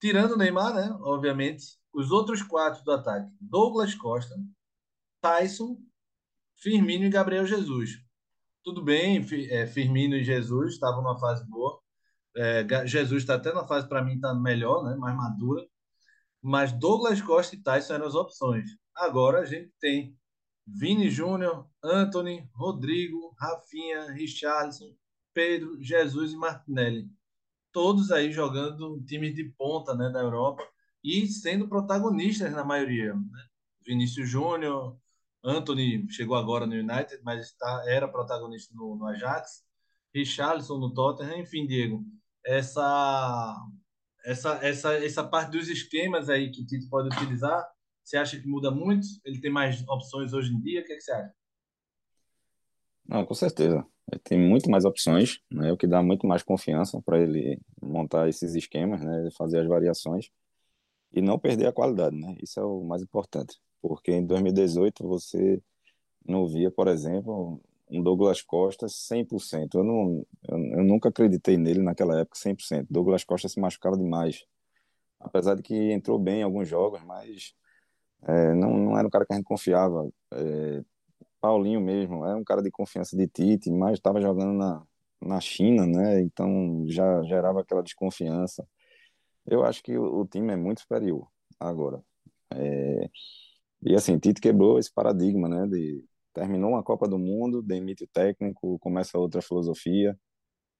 Tirando 0.00 0.32
o 0.32 0.36
Neymar, 0.36 0.74
né, 0.74 0.96
obviamente, 1.00 1.64
os 1.92 2.10
outros 2.10 2.42
quatro 2.42 2.84
do 2.84 2.92
ataque, 2.92 3.30
Douglas 3.40 3.94
Costa, 3.94 4.34
Tyson, 5.20 5.76
Firmino 6.56 7.04
e 7.04 7.10
Gabriel 7.10 7.46
Jesus. 7.46 7.98
Tudo 8.62 8.82
bem, 8.82 9.24
é, 9.50 9.66
Firmino 9.66 10.14
e 10.16 10.24
Jesus 10.24 10.74
estavam 10.74 11.02
numa 11.02 11.18
fase 11.18 11.44
boa. 11.48 11.80
É, 12.36 12.86
Jesus 12.86 13.22
está 13.22 13.34
até 13.34 13.52
na 13.52 13.66
fase, 13.66 13.88
para 13.88 14.04
mim, 14.04 14.14
está 14.14 14.34
melhor, 14.34 14.84
né, 14.84 14.94
mais 14.96 15.16
madura 15.16 15.66
mas 16.42 16.72
Douglas 16.72 17.20
Costa 17.20 17.54
e 17.54 17.62
Tyson 17.62 17.94
eram 17.94 18.06
as 18.06 18.14
opções. 18.14 18.70
Agora 18.94 19.40
a 19.40 19.44
gente 19.44 19.72
tem 19.80 20.16
Vini 20.66 21.10
Júnior, 21.10 21.68
Anthony, 21.82 22.48
Rodrigo, 22.54 23.34
Rafinha, 23.38 24.10
Richardson, 24.12 24.94
Pedro, 25.32 25.82
Jesus 25.82 26.32
e 26.32 26.36
Martinelli. 26.36 27.10
Todos 27.72 28.10
aí 28.10 28.32
jogando 28.32 29.02
times 29.04 29.34
de 29.34 29.44
ponta 29.44 29.94
né, 29.94 30.10
da 30.10 30.20
Europa 30.20 30.62
e 31.02 31.26
sendo 31.26 31.68
protagonistas 31.68 32.52
na 32.52 32.64
maioria. 32.64 33.14
Né? 33.14 33.44
Vinícius 33.86 34.28
Júnior, 34.28 34.96
Anthony 35.42 36.10
chegou 36.10 36.36
agora 36.36 36.66
no 36.66 36.74
United, 36.74 37.20
mas 37.22 37.54
era 37.86 38.08
protagonista 38.08 38.74
no, 38.74 38.96
no 38.96 39.06
Ajax. 39.06 39.66
Richarlison 40.14 40.78
no 40.78 40.92
Tottenham, 40.92 41.38
enfim, 41.38 41.66
Diego. 41.66 42.04
Essa 42.44 43.56
essa, 44.24 44.54
essa, 44.62 44.92
essa 44.94 45.24
parte 45.24 45.52
dos 45.52 45.68
esquemas 45.68 46.28
aí 46.28 46.50
que 46.50 46.60
o 46.60 46.66
Tito 46.66 46.88
pode 46.88 47.08
utilizar, 47.08 47.66
você 48.04 48.16
acha 48.16 48.38
que 48.38 48.46
muda 48.46 48.70
muito? 48.70 49.06
Ele 49.24 49.40
tem 49.40 49.50
mais 49.50 49.82
opções 49.88 50.32
hoje 50.32 50.52
em 50.52 50.60
dia? 50.60 50.80
O 50.80 50.84
que, 50.84 50.92
é 50.92 50.96
que 50.96 51.00
você 51.02 51.12
acha? 51.12 51.34
Não, 53.06 53.24
com 53.24 53.34
certeza. 53.34 53.86
Tem 54.24 54.38
muito 54.38 54.70
mais 54.70 54.84
opções, 54.84 55.40
né? 55.50 55.72
O 55.72 55.76
que 55.76 55.86
dá 55.86 56.02
muito 56.02 56.26
mais 56.26 56.42
confiança 56.42 57.00
para 57.02 57.20
ele 57.20 57.60
montar 57.82 58.28
esses 58.28 58.54
esquemas, 58.54 59.02
né? 59.02 59.28
Fazer 59.36 59.60
as 59.60 59.66
variações 59.66 60.30
e 61.12 61.20
não 61.22 61.38
perder 61.38 61.66
a 61.66 61.72
qualidade, 61.72 62.16
né? 62.16 62.36
Isso 62.42 62.60
é 62.60 62.64
o 62.64 62.82
mais 62.84 63.02
importante, 63.02 63.58
porque 63.80 64.12
em 64.12 64.24
2018 64.26 65.06
você 65.06 65.62
não 66.26 66.46
via, 66.46 66.70
por 66.70 66.88
exemplo, 66.88 67.60
um 67.90 68.02
Douglas 68.02 68.42
Costa 68.42 68.86
100%. 68.88 69.78
Eu, 69.78 69.84
não, 69.84 70.26
eu, 70.48 70.58
eu, 70.78 70.84
nunca 70.84 71.08
acreditei 71.08 71.56
nele 71.56 71.82
naquela 71.82 72.20
época 72.20 72.38
100%. 72.38 72.86
Douglas 72.90 73.24
Costa 73.24 73.48
se 73.48 73.60
machucava 73.60 73.96
demais. 73.96 74.44
Apesar 75.20 75.54
de 75.56 75.62
que 75.62 75.74
entrou 75.92 76.18
bem 76.18 76.40
em 76.40 76.42
alguns 76.42 76.68
jogos, 76.68 77.02
mas 77.04 77.54
é, 78.26 78.54
não, 78.54 78.76
não 78.76 78.98
era 78.98 79.06
um 79.06 79.10
cara 79.10 79.26
que 79.26 79.32
a 79.32 79.36
gente 79.36 79.44
confiava. 79.44 80.08
É, 80.32 80.84
Paulinho 81.40 81.80
mesmo, 81.80 82.24
é 82.24 82.34
um 82.34 82.44
cara 82.44 82.62
de 82.62 82.70
confiança 82.70 83.16
de 83.16 83.26
Tite, 83.28 83.70
mas 83.70 83.94
estava 83.94 84.20
jogando 84.20 84.52
na, 84.54 84.82
na 85.20 85.40
China, 85.40 85.86
né? 85.86 86.20
Então 86.22 86.84
já 86.88 87.22
gerava 87.24 87.60
aquela 87.60 87.82
desconfiança. 87.82 88.66
Eu 89.46 89.64
acho 89.64 89.82
que 89.82 89.96
o, 89.98 90.20
o 90.22 90.26
time 90.26 90.52
é 90.52 90.56
muito 90.56 90.80
superior 90.82 91.28
agora. 91.60 92.02
É, 92.54 93.10
e 93.82 93.94
assim, 93.94 94.18
Tite 94.18 94.40
quebrou 94.40 94.78
esse 94.78 94.92
paradigma, 94.92 95.48
né? 95.48 95.66
De, 95.66 96.04
terminou 96.34 96.70
uma 96.72 96.82
Copa 96.82 97.08
do 97.08 97.18
Mundo, 97.18 97.62
demite 97.62 98.04
o 98.04 98.08
técnico, 98.08 98.78
começa 98.80 99.18
outra 99.18 99.42
filosofia, 99.42 100.18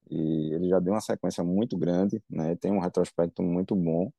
e 0.09 0.53
ele 0.55 0.69
já 0.69 0.79
deu 0.79 0.93
uma 0.93 1.01
sequência 1.01 1.43
muito 1.43 1.77
grande, 1.77 2.21
né? 2.29 2.55
Tem 2.57 2.71
um 2.71 2.79
retrospecto 2.79 3.43
muito 3.43 3.75
bom. 3.75 4.11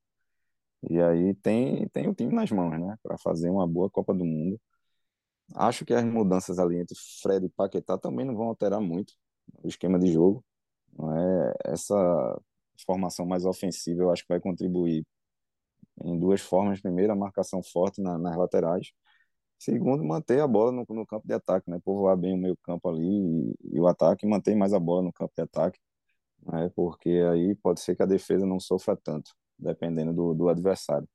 E 0.89 1.01
aí 1.01 1.35
tem 1.35 1.89
tem 1.89 2.09
o 2.09 2.15
time 2.15 2.35
nas 2.35 2.51
mãos, 2.51 2.79
né, 2.81 2.97
para 3.03 3.19
fazer 3.19 3.51
uma 3.51 3.67
boa 3.67 3.91
Copa 3.91 4.15
do 4.15 4.25
Mundo. 4.25 4.59
Acho 5.55 5.85
que 5.85 5.95
as 5.95 6.05
mudanças 6.05 6.59
ali 6.59 6.79
entre 6.79 6.97
Fred 7.23 7.47
e 7.47 7.49
Paquetá 7.49 7.99
também 7.99 8.25
não 8.27 8.37
vão 8.37 8.49
alterar 8.49 8.81
muito 8.81 9.15
o 9.63 9.69
esquema 9.69 9.99
de 9.99 10.13
jogo. 10.13 10.45
Não 10.97 11.17
é 11.17 11.55
essa 11.65 11.97
formação 12.87 13.27
mais 13.27 13.45
ofensiva, 13.45 14.03
eu 14.03 14.11
acho 14.11 14.23
que 14.23 14.29
vai 14.29 14.41
contribuir 14.41 15.05
em 16.05 16.19
duas 16.19 16.41
formas. 16.41 16.81
Primeiro, 16.81 17.13
a 17.13 17.17
marcação 17.17 17.63
forte 17.63 18.01
na, 18.03 18.19
nas 18.19 18.37
laterais 18.37 18.93
Segundo, 19.59 20.03
manter 20.05 20.41
a 20.41 20.47
bola 20.49 20.73
no, 20.73 20.87
no 20.89 21.07
campo 21.07 21.27
de 21.27 21.35
ataque, 21.35 21.71
né? 21.71 21.79
Povoar 21.85 22.17
bem 22.17 22.35
o 22.35 22.39
meio 22.39 22.57
campo 22.65 22.89
ali 22.89 23.07
e, 23.63 23.77
e 23.77 23.81
o 23.81 23.87
ataque, 23.87 24.27
manter 24.27 24.55
mais 24.57 24.73
a 24.73 24.81
bola 24.81 25.03
no 25.03 25.13
campo 25.13 25.33
de 25.37 25.43
ataque, 25.43 25.79
né? 26.47 26.71
Porque 26.77 27.11
aí 27.33 27.55
pode 27.57 27.81
ser 27.81 27.97
que 27.97 28.03
a 28.03 28.07
defesa 28.07 28.47
não 28.47 28.61
sofra 28.61 28.97
tanto, 28.97 29.33
dependendo 29.59 30.13
do, 30.15 30.35
do 30.35 30.49
adversário. 30.49 31.09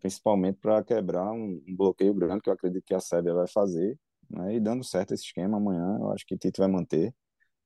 Principalmente 0.00 0.58
para 0.60 0.82
quebrar 0.82 1.32
um, 1.32 1.62
um, 1.66 1.76
bloqueio 1.76 2.14
grande 2.14 2.42
que 2.42 2.50
eu 2.50 2.54
acredito 2.54 2.84
que 2.84 2.94
a 2.94 3.00
Sérvia 3.00 3.34
vai 3.34 3.46
fazer, 3.48 3.98
né? 4.30 4.54
E 4.54 4.60
dando 4.60 4.84
certo 4.84 5.14
esse 5.14 5.24
esquema 5.24 5.56
amanhã, 5.56 5.98
eu 6.00 6.12
acho 6.12 6.26
que 6.26 6.36
Tite 6.36 6.58
vai 6.60 6.68
manter. 6.68 7.14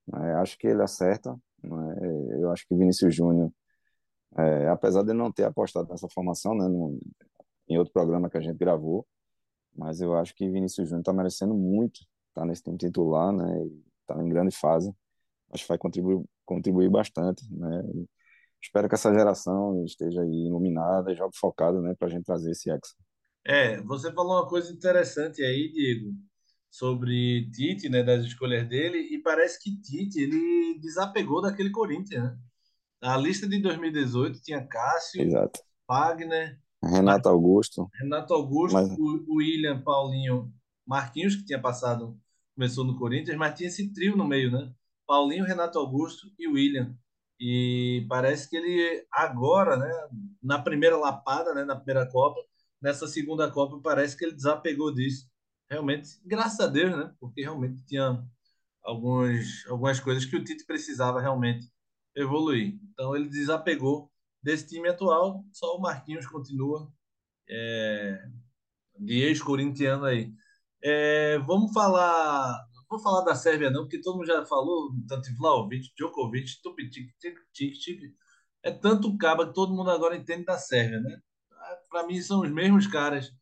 Né? 0.06 0.34
Acho 0.34 0.58
que 0.58 0.66
ele 0.66 0.82
acerta. 0.82 1.34
Né? 1.62 1.96
Eu 2.40 2.50
acho 2.50 2.66
que 2.66 2.74
Vinícius 2.74 3.14
Júnior, 3.14 3.52
é, 4.36 4.68
apesar 4.68 5.02
de 5.02 5.12
não 5.12 5.32
ter 5.32 5.44
apostado 5.44 5.88
nessa 5.90 6.08
formação, 6.08 6.54
né? 6.54 6.68
No, 6.68 6.98
em 7.68 7.78
outro 7.78 7.92
programa 7.92 8.28
que 8.30 8.38
a 8.38 8.40
gente 8.40 8.58
gravou, 8.58 9.06
mas 9.74 10.00
eu 10.00 10.14
acho 10.16 10.34
que 10.34 10.48
Vinícius 10.50 10.88
Júnior 10.88 11.02
está 11.02 11.12
merecendo 11.12 11.54
muito 11.54 12.00
tá 12.34 12.44
nesse 12.44 12.62
time 12.62 12.76
titular, 12.78 13.32
né? 13.32 13.68
Está 14.00 14.22
em 14.22 14.28
grande 14.28 14.54
fase. 14.56 14.94
Acho 15.50 15.64
que 15.64 15.68
vai 15.68 15.78
contribuir, 15.78 16.24
contribuir 16.44 16.90
bastante, 16.90 17.44
né? 17.52 17.82
E 17.94 18.08
espero 18.62 18.88
que 18.88 18.94
essa 18.94 19.12
geração 19.12 19.84
esteja 19.84 20.22
aí 20.22 20.46
iluminada 20.46 21.12
e 21.12 21.16
jogue 21.16 21.36
focada, 21.36 21.80
né? 21.80 21.94
Para 21.98 22.08
a 22.08 22.10
gente 22.10 22.24
trazer 22.24 22.52
esse 22.52 22.70
ex. 22.70 22.94
É, 23.44 23.80
você 23.82 24.12
falou 24.12 24.36
uma 24.36 24.48
coisa 24.48 24.72
interessante 24.72 25.42
aí, 25.42 25.72
Diego, 25.72 26.14
sobre 26.70 27.50
Tite, 27.50 27.88
né? 27.88 28.02
Das 28.02 28.24
escolhas 28.24 28.68
dele 28.68 28.98
e 28.98 29.18
parece 29.20 29.60
que 29.60 29.80
Tite 29.80 30.20
ele 30.20 30.78
desapegou 30.80 31.42
daquele 31.42 31.70
Corinthians, 31.70 32.22
né? 32.22 32.38
A 33.00 33.16
lista 33.16 33.48
de 33.48 33.58
2018 33.60 34.40
tinha 34.40 34.64
Cássio, 34.64 35.22
Exato. 35.22 35.60
Wagner, 35.88 36.56
Renato 36.84 37.28
Augusto. 37.28 37.88
Renato 37.94 38.32
Augusto, 38.32 38.74
mas... 38.74 38.88
o 38.96 39.36
William, 39.36 39.82
Paulinho, 39.82 40.52
Marquinhos, 40.86 41.34
que 41.34 41.44
tinha 41.44 41.60
passado, 41.60 42.16
começou 42.54 42.84
no 42.84 42.96
Corinthians, 42.96 43.36
mas 43.36 43.54
tinha 43.56 43.68
esse 43.68 43.92
trio 43.92 44.16
no 44.16 44.24
meio, 44.24 44.52
né? 44.52 44.72
Paulinho, 45.06 45.44
Renato 45.44 45.78
Augusto 45.80 46.28
e 46.38 46.46
William. 46.46 46.96
E 47.44 48.06
parece 48.08 48.48
que 48.48 48.56
ele 48.56 49.04
agora, 49.10 49.76
né, 49.76 49.90
na 50.40 50.62
primeira 50.62 50.96
lapada, 50.96 51.52
né, 51.52 51.64
na 51.64 51.74
primeira 51.74 52.08
Copa, 52.08 52.40
nessa 52.80 53.08
segunda 53.08 53.50
Copa, 53.50 53.80
parece 53.82 54.16
que 54.16 54.24
ele 54.24 54.36
desapegou 54.36 54.94
disso. 54.94 55.28
Realmente, 55.68 56.20
graças 56.24 56.60
a 56.60 56.68
Deus, 56.68 56.96
né? 56.96 57.12
Porque 57.18 57.42
realmente 57.42 57.84
tinha 57.84 58.24
alguns, 58.84 59.66
algumas 59.66 59.98
coisas 59.98 60.24
que 60.24 60.36
o 60.36 60.44
Tite 60.44 60.64
precisava 60.64 61.20
realmente 61.20 61.68
evoluir. 62.14 62.78
Então 62.92 63.16
ele 63.16 63.28
desapegou 63.28 64.08
desse 64.40 64.68
time 64.68 64.88
atual, 64.88 65.44
só 65.52 65.76
o 65.76 65.80
Marquinhos 65.80 66.28
continua 66.28 66.92
é, 67.50 68.24
de 69.00 69.14
ex-corintiano 69.14 70.04
aí. 70.04 70.32
É, 70.80 71.38
vamos 71.38 71.72
falar. 71.72 72.64
Vou 72.92 73.00
falar 73.00 73.22
da 73.22 73.34
Sérvia, 73.34 73.70
não, 73.70 73.84
porque 73.84 74.02
todo 74.02 74.16
mundo 74.18 74.26
já 74.26 74.44
falou, 74.44 74.92
tanto 75.08 75.34
Vlaovic, 75.34 75.94
Djokovic, 75.96 76.60
Tupitic, 76.62 77.10
Tic, 77.18 77.38
Tic, 77.78 78.14
É 78.62 78.70
tanto 78.70 79.16
caba 79.16 79.46
que 79.46 79.54
todo 79.54 79.74
mundo 79.74 79.90
agora 79.90 80.14
entende 80.14 80.44
da 80.44 80.58
Sérvia, 80.58 81.00
né? 81.00 81.18
Para 81.88 82.06
mim, 82.06 82.20
são 82.20 82.42
os 82.42 82.50
mesmos 82.50 82.86
caras 82.86 83.32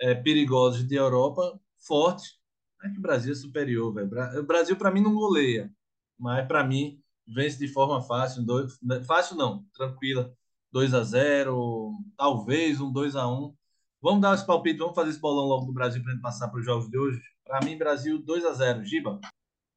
é, 0.00 0.12
perigosos 0.16 0.84
de 0.84 0.96
Europa, 0.96 1.56
fortes. 1.78 2.36
É 2.82 2.88
que 2.88 2.98
o 2.98 3.00
Brasil 3.00 3.30
é 3.30 3.36
superior, 3.36 3.94
velho. 3.94 4.40
O 4.40 4.42
Brasil, 4.44 4.76
para 4.76 4.90
mim, 4.90 5.00
não 5.00 5.14
goleia, 5.14 5.72
mas 6.18 6.44
para 6.48 6.64
mim, 6.64 7.00
vence 7.28 7.58
de 7.60 7.68
forma 7.68 8.02
fácil. 8.02 8.44
Dois, 8.44 8.76
fácil 9.06 9.36
não, 9.36 9.64
tranquila. 9.72 10.34
2 10.72 10.94
a 10.94 11.04
0 11.04 11.92
talvez 12.16 12.80
um 12.80 12.92
2 12.92 13.14
a 13.14 13.28
1 13.28 13.54
Vamos 14.02 14.20
dar 14.20 14.34
esse 14.34 14.44
palpite, 14.44 14.78
vamos 14.80 14.96
fazer 14.96 15.10
esse 15.10 15.20
bolão 15.20 15.46
logo 15.46 15.66
do 15.66 15.72
Brasil 15.72 16.02
para 16.02 16.12
gente 16.12 16.22
passar 16.22 16.48
para 16.48 16.58
os 16.58 16.66
jogos 16.66 16.90
de 16.90 16.98
hoje. 16.98 17.35
Para 17.46 17.64
mim, 17.64 17.78
Brasil 17.78 18.18
2 18.18 18.44
a 18.44 18.52
0 18.52 18.84
Giba? 18.84 19.20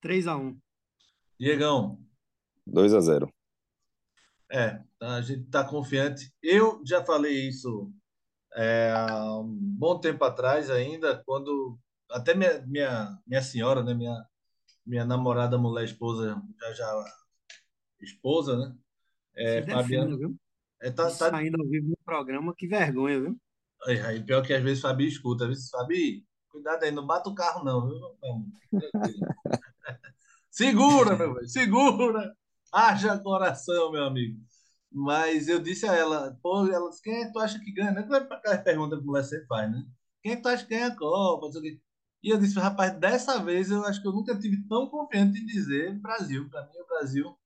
3 0.02 0.28
a 0.28 0.36
1 0.36 0.60
Diegão? 1.40 2.00
2 2.66 2.94
a 2.96 3.00
0 3.00 3.32
É, 4.52 4.82
a 5.00 5.22
gente 5.22 5.44
está 5.44 5.64
confiante. 5.64 6.34
Eu 6.42 6.82
já 6.84 7.06
falei 7.06 7.48
isso 7.48 7.94
é, 8.56 8.92
há 8.92 9.38
um 9.40 9.56
bom 9.56 10.00
tempo 10.00 10.24
atrás 10.26 10.72
ainda, 10.72 11.22
quando 11.26 11.78
até 12.10 12.34
minha, 12.34 12.60
minha, 12.66 13.18
minha 13.26 13.42
senhora, 13.42 13.84
né, 13.84 13.94
minha, 13.94 14.26
minha 14.86 15.06
namorada, 15.06 15.58
mulher, 15.58 15.86
esposa, 15.86 16.42
já 16.60 16.74
já 16.74 17.06
esposa, 18.02 18.58
né? 18.58 18.76
É, 19.36 19.62
Fabiana, 19.62 20.18
viu? 20.18 20.36
É, 20.82 20.90
tá, 20.90 21.04
tá... 21.04 21.10
Saindo 21.12 21.62
ao 21.62 21.68
vivo 21.68 21.90
no 21.90 21.98
programa, 22.04 22.56
que 22.58 22.68
vergonha, 22.68 23.22
viu? 23.22 23.38
Aí, 23.86 24.00
aí, 24.02 24.24
pior 24.24 24.42
que 24.42 24.54
às 24.54 24.64
vezes 24.64 24.82
Fabi 24.82 25.08
escuta, 25.08 25.48
viu? 25.48 25.56
Fabi, 25.72 26.26
cuidado 26.50 26.84
aí, 26.84 26.92
não 26.92 27.06
bata 27.06 27.30
o 27.30 27.36
carro, 27.36 27.64
não, 27.64 27.88
viu? 27.88 28.00
Não, 28.22 28.46
segura, 30.50 31.16
meu 31.16 31.34
velho, 31.34 31.48
segura! 31.48 32.36
Haja 32.72 33.18
coração, 33.20 33.92
meu 33.92 34.04
amigo. 34.04 34.40
Mas 34.92 35.48
eu 35.48 35.60
disse 35.60 35.88
a 35.88 35.94
ela, 35.94 36.38
pô, 36.42 36.68
ela 36.68 36.90
disse, 36.90 37.02
quem 37.02 37.16
é 37.16 37.26
que 37.26 37.34
tu 37.34 37.40
acha 37.40 37.60
que 37.60 37.72
ganha? 37.72 37.92
Não 37.92 38.16
é 38.16 38.18
aquela 38.18 38.58
pergunta 38.58 38.98
que 38.98 39.04
mulher 39.04 39.24
sempre 39.24 39.48
faz, 39.48 39.72
né? 39.72 39.84
Quem 40.22 40.34
é 40.34 40.36
que 40.36 40.42
tu 40.42 40.50
acha 40.50 40.64
que 40.66 40.70
ganha 40.76 40.88
a 40.88 40.96
Copa? 40.96 41.50
E 42.22 42.30
eu 42.30 42.38
disse, 42.38 42.60
rapaz, 42.60 42.98
dessa 43.00 43.42
vez 43.44 43.72
eu 43.72 43.86
acho 43.86 44.02
que 44.02 44.08
eu 44.08 44.12
nunca 44.12 44.38
tive 44.38 44.68
tão 44.68 44.88
confiante 44.90 45.40
em 45.40 45.46
dizer 45.46 45.98
Brasil. 46.00 46.50
Para 46.50 46.66
mim, 46.68 46.78
o 46.80 46.88
Brasil 46.88 47.38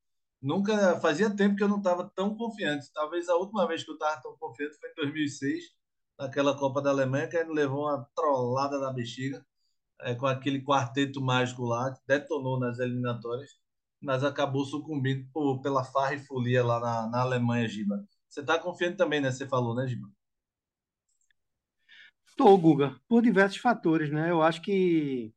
nunca 0.42 1.00
fazia 1.00 1.30
tempo 1.30 1.56
que 1.56 1.64
eu 1.64 1.68
não 1.68 1.78
estava 1.78 2.12
tão 2.16 2.36
confiante. 2.36 2.92
Talvez 2.94 3.30
a 3.30 3.36
última 3.36 3.68
vez 3.68 3.84
que 3.84 3.92
eu 3.92 3.96
estava 3.96 4.22
tão 4.22 4.36
confiante 4.38 4.78
foi 4.80 4.90
em 4.90 4.96
2006, 4.96 5.64
naquela 6.18 6.58
Copa 6.58 6.82
da 6.82 6.90
Alemanha, 6.90 7.28
que 7.28 7.38
gente 7.38 7.54
levou 7.54 7.86
uma 7.86 8.08
trollada 8.16 8.80
da 8.80 8.92
bexiga, 8.92 9.46
é, 10.02 10.16
com 10.16 10.26
aquele 10.28 10.62
quarteto 10.64 11.22
mágico 11.22 11.64
lá, 11.64 11.94
que 11.94 12.02
detonou 12.08 12.60
nas 12.60 12.80
eliminatórias, 12.80 13.52
mas 14.02 14.24
acabou 14.24 14.66
sucumbindo 14.66 15.28
por, 15.32 15.62
pela 15.62 15.84
farra 15.84 16.16
e 16.16 16.20
folia 16.20 16.64
lá 16.64 16.80
na, 16.80 17.10
na 17.10 17.22
Alemanha, 17.22 17.68
Giba. 17.68 18.06
Você 18.28 18.42
está 18.42 18.60
confiante 18.60 18.98
também, 18.98 19.22
né? 19.22 19.32
Você 19.32 19.48
falou, 19.48 19.76
né, 19.76 19.88
Giba? 19.88 20.10
Estou, 22.28 22.58
Guga, 22.58 23.00
por 23.08 23.22
diversos 23.22 23.60
fatores, 23.60 24.12
né? 24.12 24.32
Eu 24.32 24.42
acho 24.42 24.62
que, 24.62 25.32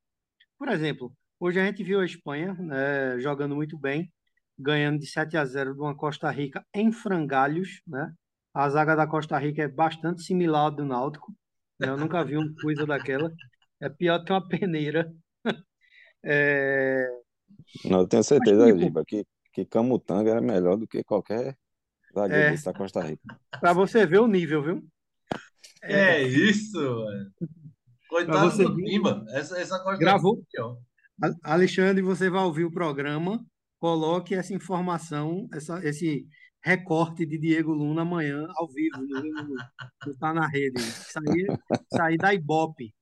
por 0.59 0.69
exemplo, 0.69 1.15
hoje 1.39 1.61
a 1.61 1.67
gente 1.67 1.85
viu 1.85 2.01
a 2.01 2.07
Espanha 2.07 2.55
né, 2.55 3.21
jogando 3.21 3.55
muito 3.55 3.79
bem, 3.79 4.11
ganhando 4.59 4.99
de 4.99 5.07
7 5.07 5.37
a 5.37 5.45
0 5.45 5.75
de 5.75 5.81
uma 5.81 5.95
Costa 5.95 6.31
Rica 6.31 6.67
em 6.75 6.91
frangalhos, 6.91 7.83
né? 7.87 8.13
A 8.57 8.71
zaga 8.71 8.97
da 8.97 9.07
Costa 9.07 9.37
Rica 9.37 9.65
é 9.65 9.69
bastante 9.69 10.23
similar 10.23 10.63
ao 10.63 10.71
do 10.71 10.83
Náutico. 10.83 11.31
Né? 11.79 11.91
Eu 11.91 11.97
nunca 11.99 12.25
vi 12.25 12.39
uma 12.39 12.51
coisa 12.59 12.87
daquela. 12.87 13.31
É 13.79 13.91
pior 13.91 14.17
do 14.17 14.25
que 14.25 14.33
uma 14.33 14.49
peneira. 14.49 15.13
É... 16.29 17.07
Não, 17.85 18.01
eu 18.01 18.09
tenho 18.09 18.25
certeza, 18.25 18.67
Mas, 18.67 18.81
tipo, 18.81 19.05
que, 19.05 19.25
que 19.53 19.65
Camutanga 19.65 20.33
é 20.33 20.41
melhor 20.41 20.77
do 20.77 20.85
que 20.85 21.05
qualquer 21.05 21.57
zagueiro 22.13 22.55
é, 22.55 22.57
da 22.57 22.73
Costa 22.73 23.01
Rica. 23.01 23.39
Para 23.61 23.73
você 23.73 24.05
ver 24.05 24.19
o 24.19 24.27
nível, 24.27 24.61
viu? 24.61 24.85
É, 25.85 26.17
é 26.17 26.23
isso, 26.23 26.81
velho. 26.81 27.33
Coitado 28.09 28.51
você 28.51 28.65
do 28.65 28.75
Pimba. 28.75 29.25
Essa, 29.29 29.57
essa 29.61 29.79
Costa 29.79 30.01
Gravou? 30.01 30.35
Rica, 30.35 31.39
Alexandre, 31.45 32.03
você 32.03 32.29
vai 32.29 32.43
ouvir 32.43 32.65
o 32.65 32.73
programa 32.73 33.41
coloque 33.79 34.35
essa 34.35 34.55
informação, 34.55 35.49
essa, 35.53 35.85
esse 35.87 36.27
recorte 36.67 37.25
de 37.25 37.39
Diego 37.39 37.73
Luna 37.73 38.03
amanhã 38.03 38.45
ao 38.57 38.67
vivo, 38.67 39.01
no, 39.01 40.15
Tá 40.19 40.35
na 40.35 40.49
Rede. 40.49 40.81
Sair, 40.81 41.47
sair 41.95 42.17
da 42.17 42.35
Ibope. 42.35 42.93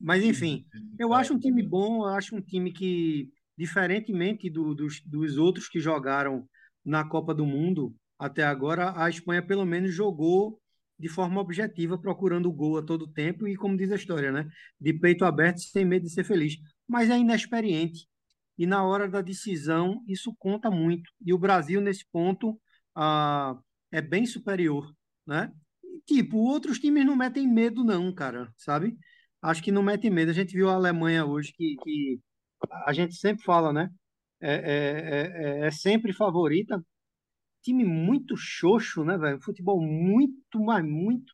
Mas, 0.00 0.24
enfim, 0.24 0.66
eu 0.98 1.14
acho 1.14 1.32
um 1.32 1.38
time 1.38 1.62
bom, 1.62 2.02
eu 2.02 2.08
acho 2.08 2.34
um 2.34 2.40
time 2.40 2.72
que, 2.72 3.30
diferentemente 3.56 4.50
do, 4.50 4.74
dos, 4.74 5.00
dos 5.06 5.38
outros 5.38 5.68
que 5.68 5.78
jogaram 5.78 6.44
na 6.84 7.08
Copa 7.08 7.32
do 7.32 7.46
Mundo 7.46 7.94
até 8.18 8.42
agora, 8.42 8.92
a 9.00 9.08
Espanha 9.08 9.46
pelo 9.46 9.64
menos 9.64 9.94
jogou 9.94 10.60
de 10.98 11.08
forma 11.08 11.40
objetiva, 11.40 11.96
procurando 11.96 12.48
o 12.48 12.52
gol 12.52 12.78
a 12.78 12.82
todo 12.82 13.06
tempo 13.06 13.46
e, 13.46 13.54
como 13.54 13.76
diz 13.76 13.92
a 13.92 13.96
história, 13.96 14.32
né? 14.32 14.48
De 14.80 14.92
peito 14.92 15.24
aberto, 15.24 15.60
sem 15.60 15.84
medo 15.84 16.02
de 16.02 16.10
ser 16.10 16.24
feliz. 16.24 16.56
Mas 16.88 17.10
é 17.10 17.16
inexperiente 17.16 18.08
e 18.58 18.66
na 18.66 18.84
hora 18.84 19.08
da 19.08 19.20
decisão 19.20 20.02
isso 20.08 20.34
conta 20.36 20.68
muito. 20.68 21.08
E 21.24 21.32
o 21.32 21.38
Brasil, 21.38 21.80
nesse 21.80 22.04
ponto, 22.10 22.58
ah, 22.94 23.58
é 23.92 24.00
bem 24.00 24.26
superior, 24.26 24.92
né? 25.26 25.52
Tipo, 26.06 26.38
outros 26.38 26.78
times 26.78 27.06
não 27.06 27.16
metem 27.16 27.46
medo 27.48 27.84
não, 27.84 28.12
cara, 28.14 28.52
sabe? 28.56 28.96
Acho 29.42 29.62
que 29.62 29.72
não 29.72 29.82
metem 29.82 30.10
medo. 30.10 30.30
A 30.30 30.34
gente 30.34 30.54
viu 30.54 30.68
a 30.70 30.74
Alemanha 30.74 31.24
hoje, 31.24 31.52
que, 31.52 31.76
que 31.82 32.20
a 32.86 32.92
gente 32.92 33.14
sempre 33.16 33.44
fala, 33.44 33.72
né? 33.72 33.90
É, 34.40 34.54
é, 34.54 35.64
é, 35.64 35.66
é 35.68 35.70
sempre 35.70 36.12
favorita. 36.12 36.84
Time 37.62 37.84
muito 37.84 38.36
xoxo, 38.36 39.04
né, 39.04 39.16
velho? 39.18 39.40
Futebol 39.42 39.80
muito, 39.80 40.60
mas 40.60 40.84
muito 40.84 41.32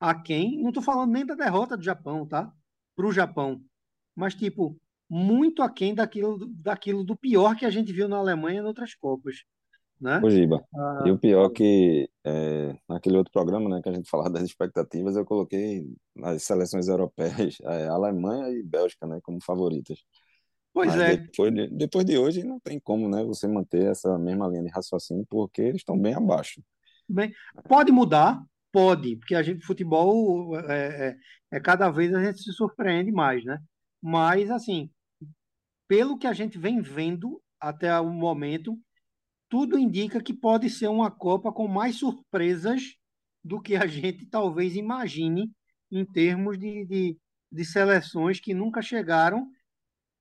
aquém. 0.00 0.62
Não 0.62 0.72
tô 0.72 0.82
falando 0.82 1.12
nem 1.12 1.26
da 1.26 1.34
derrota 1.34 1.76
do 1.76 1.84
Japão, 1.84 2.26
tá? 2.26 2.52
Pro 2.96 3.12
Japão. 3.12 3.62
Mas, 4.14 4.34
tipo, 4.34 4.78
muito 5.08 5.62
aquém 5.62 5.94
daquilo, 5.94 6.38
daquilo 6.54 7.04
do 7.04 7.16
pior 7.16 7.56
que 7.56 7.66
a 7.66 7.70
gente 7.70 7.92
viu 7.92 8.08
na 8.08 8.16
Alemanha 8.18 8.60
em 8.60 8.64
outras 8.64 8.94
Copas. 8.94 9.44
Né? 10.02 10.20
Giba, 10.28 10.64
e 11.06 11.10
Ah, 11.10 11.12
o 11.12 11.18
pior 11.18 11.48
que 11.50 12.10
é, 12.24 12.76
naquele 12.88 13.16
outro 13.16 13.32
programa, 13.32 13.70
né, 13.70 13.80
que 13.80 13.88
a 13.88 13.92
gente 13.92 14.10
falava 14.10 14.30
das 14.30 14.42
expectativas, 14.42 15.14
eu 15.14 15.24
coloquei 15.24 15.86
nas 16.14 16.42
seleções 16.42 16.88
europeias, 16.88 17.58
é, 17.62 17.86
Alemanha 17.86 18.48
e 18.50 18.62
Bélgica, 18.64 19.06
né, 19.06 19.20
como 19.22 19.38
favoritas. 19.40 19.98
Pois 20.74 20.88
Mas 20.88 21.00
é, 21.00 21.16
depois 21.16 21.54
de, 21.54 21.68
depois 21.68 22.04
de 22.04 22.18
hoje 22.18 22.42
não 22.42 22.58
tem 22.58 22.80
como, 22.80 23.08
né, 23.08 23.22
você 23.22 23.46
manter 23.46 23.84
essa 23.84 24.18
mesma 24.18 24.48
linha 24.48 24.64
de 24.64 24.70
raciocínio, 24.70 25.24
porque 25.30 25.62
eles 25.62 25.82
estão 25.82 25.96
bem 25.96 26.14
abaixo. 26.14 26.60
bem, 27.08 27.32
pode 27.68 27.92
mudar, 27.92 28.42
pode, 28.72 29.16
porque 29.16 29.36
a 29.36 29.42
gente 29.42 29.64
futebol 29.64 30.58
é, 30.58 31.08
é, 31.08 31.16
é 31.52 31.60
cada 31.60 31.90
vez 31.90 32.12
a 32.12 32.24
gente 32.24 32.42
se 32.42 32.52
surpreende 32.52 33.12
mais, 33.12 33.44
né? 33.44 33.58
Mas 34.00 34.50
assim, 34.50 34.90
pelo 35.86 36.18
que 36.18 36.26
a 36.26 36.32
gente 36.32 36.58
vem 36.58 36.80
vendo 36.80 37.40
até 37.60 37.96
o 38.00 38.10
momento, 38.10 38.76
tudo 39.52 39.78
indica 39.78 40.18
que 40.18 40.32
pode 40.32 40.70
ser 40.70 40.88
uma 40.88 41.10
Copa 41.10 41.52
com 41.52 41.68
mais 41.68 41.96
surpresas 41.96 42.96
do 43.44 43.60
que 43.60 43.76
a 43.76 43.86
gente 43.86 44.24
talvez 44.24 44.76
imagine 44.76 45.52
em 45.90 46.06
termos 46.06 46.58
de, 46.58 46.86
de, 46.86 47.18
de 47.52 47.64
seleções 47.66 48.40
que 48.40 48.54
nunca 48.54 48.80
chegaram, 48.80 49.46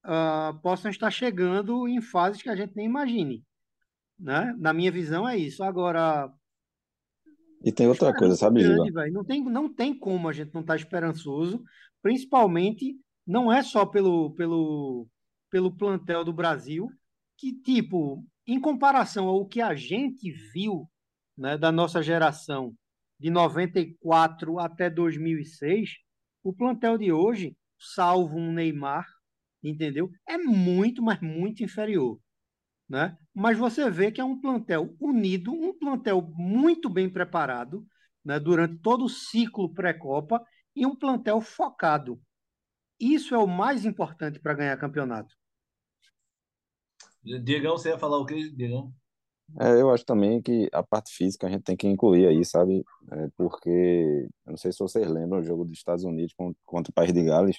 ah, 0.04 0.60
possam 0.62 0.92
estar 0.92 1.10
chegando 1.10 1.88
em 1.88 2.02
fases 2.02 2.42
que 2.42 2.50
a 2.50 2.58
gente 2.58 2.76
nem 2.76 2.88
imagine, 2.88 3.42
né? 4.20 4.54
Na 4.60 4.74
minha 4.74 4.92
visão 4.92 5.26
é 5.26 5.38
isso. 5.38 5.64
Agora, 5.64 6.30
E 7.64 7.72
tem 7.72 7.88
outra 7.88 8.14
coisa, 8.14 8.36
sabe, 8.36 8.64
grande. 8.64 9.12
Não 9.14 9.24
tem, 9.24 9.42
não 9.46 9.74
tem 9.74 9.98
como 9.98 10.28
a 10.28 10.34
gente 10.34 10.54
não 10.54 10.60
estar 10.60 10.76
esperançoso, 10.76 11.64
principalmente 12.02 13.00
não 13.26 13.50
é 13.50 13.64
só 13.64 13.86
pelo, 13.86 14.32
pelo, 14.32 15.08
pelo 15.50 15.72
plantel 15.72 16.26
do 16.26 16.34
Brasil, 16.34 16.90
que, 17.38 17.54
tipo, 17.54 18.26
em 18.48 18.60
comparação 18.60 19.28
ao 19.28 19.46
que 19.46 19.62
a 19.62 19.76
gente 19.76 20.32
viu, 20.54 20.90
né, 21.38 21.58
da 21.58 21.72
nossa 21.72 22.02
geração 22.02 22.76
de 23.20 23.30
94 23.30 24.60
até 24.60 24.90
2006, 24.90 25.92
o 26.44 26.54
plantel 26.54 26.98
de 26.98 27.12
hoje, 27.12 27.56
salvo 27.80 28.38
um 28.38 28.52
Neymar, 28.52 29.06
entendeu? 29.64 30.10
É 30.28 30.38
muito, 30.38 31.04
mas 31.04 31.22
muito 31.22 31.64
inferior 31.64 32.20
né? 32.92 33.18
Mas 33.34 33.58
você 33.58 33.90
vê 33.90 34.12
que 34.12 34.20
é 34.20 34.24
um 34.24 34.38
plantel 34.38 34.94
unido, 35.00 35.54
um 35.54 35.74
plantel 35.74 36.22
muito 36.36 36.90
bem 36.90 37.10
preparado, 37.10 37.88
né, 38.24 38.38
durante 38.38 38.80
todo 38.80 39.06
o 39.06 39.10
ciclo 39.10 39.74
pré-Copa 39.74 40.44
e 40.76 40.86
um 40.86 40.94
plantel 40.94 41.40
focado. 41.40 42.22
Isso 43.00 43.34
é 43.34 43.38
o 43.38 43.48
mais 43.48 43.86
importante 43.86 44.42
para 44.42 44.54
ganhar 44.54 44.76
campeonato. 44.76 45.34
Diegão, 47.24 47.78
você 47.78 47.90
ia 47.90 47.98
falar 48.00 48.18
o 48.20 48.26
quê, 48.28 48.50
Diegão? 48.52 48.94
É, 49.60 49.82
eu 49.82 49.92
acho 49.92 50.06
também 50.06 50.42
que 50.42 50.70
a 50.72 50.82
parte 50.82 51.12
física 51.14 51.46
a 51.48 51.50
gente 51.50 51.64
tem 51.64 51.76
que 51.76 51.88
incluir 51.88 52.26
aí, 52.28 52.44
sabe? 52.46 52.86
É, 53.12 53.28
porque, 53.36 53.70
eu 54.46 54.52
não 54.52 54.58
sei 54.58 54.72
se 54.72 54.80
vocês 54.80 55.06
lembram 55.10 55.40
o 55.40 55.44
jogo 55.44 55.66
dos 55.66 55.78
Estados 55.78 56.06
Unidos 56.06 56.34
con- 56.34 56.54
contra 56.66 56.90
o 56.92 56.94
País 56.94 57.12
de 57.14 57.22
Gales. 57.24 57.58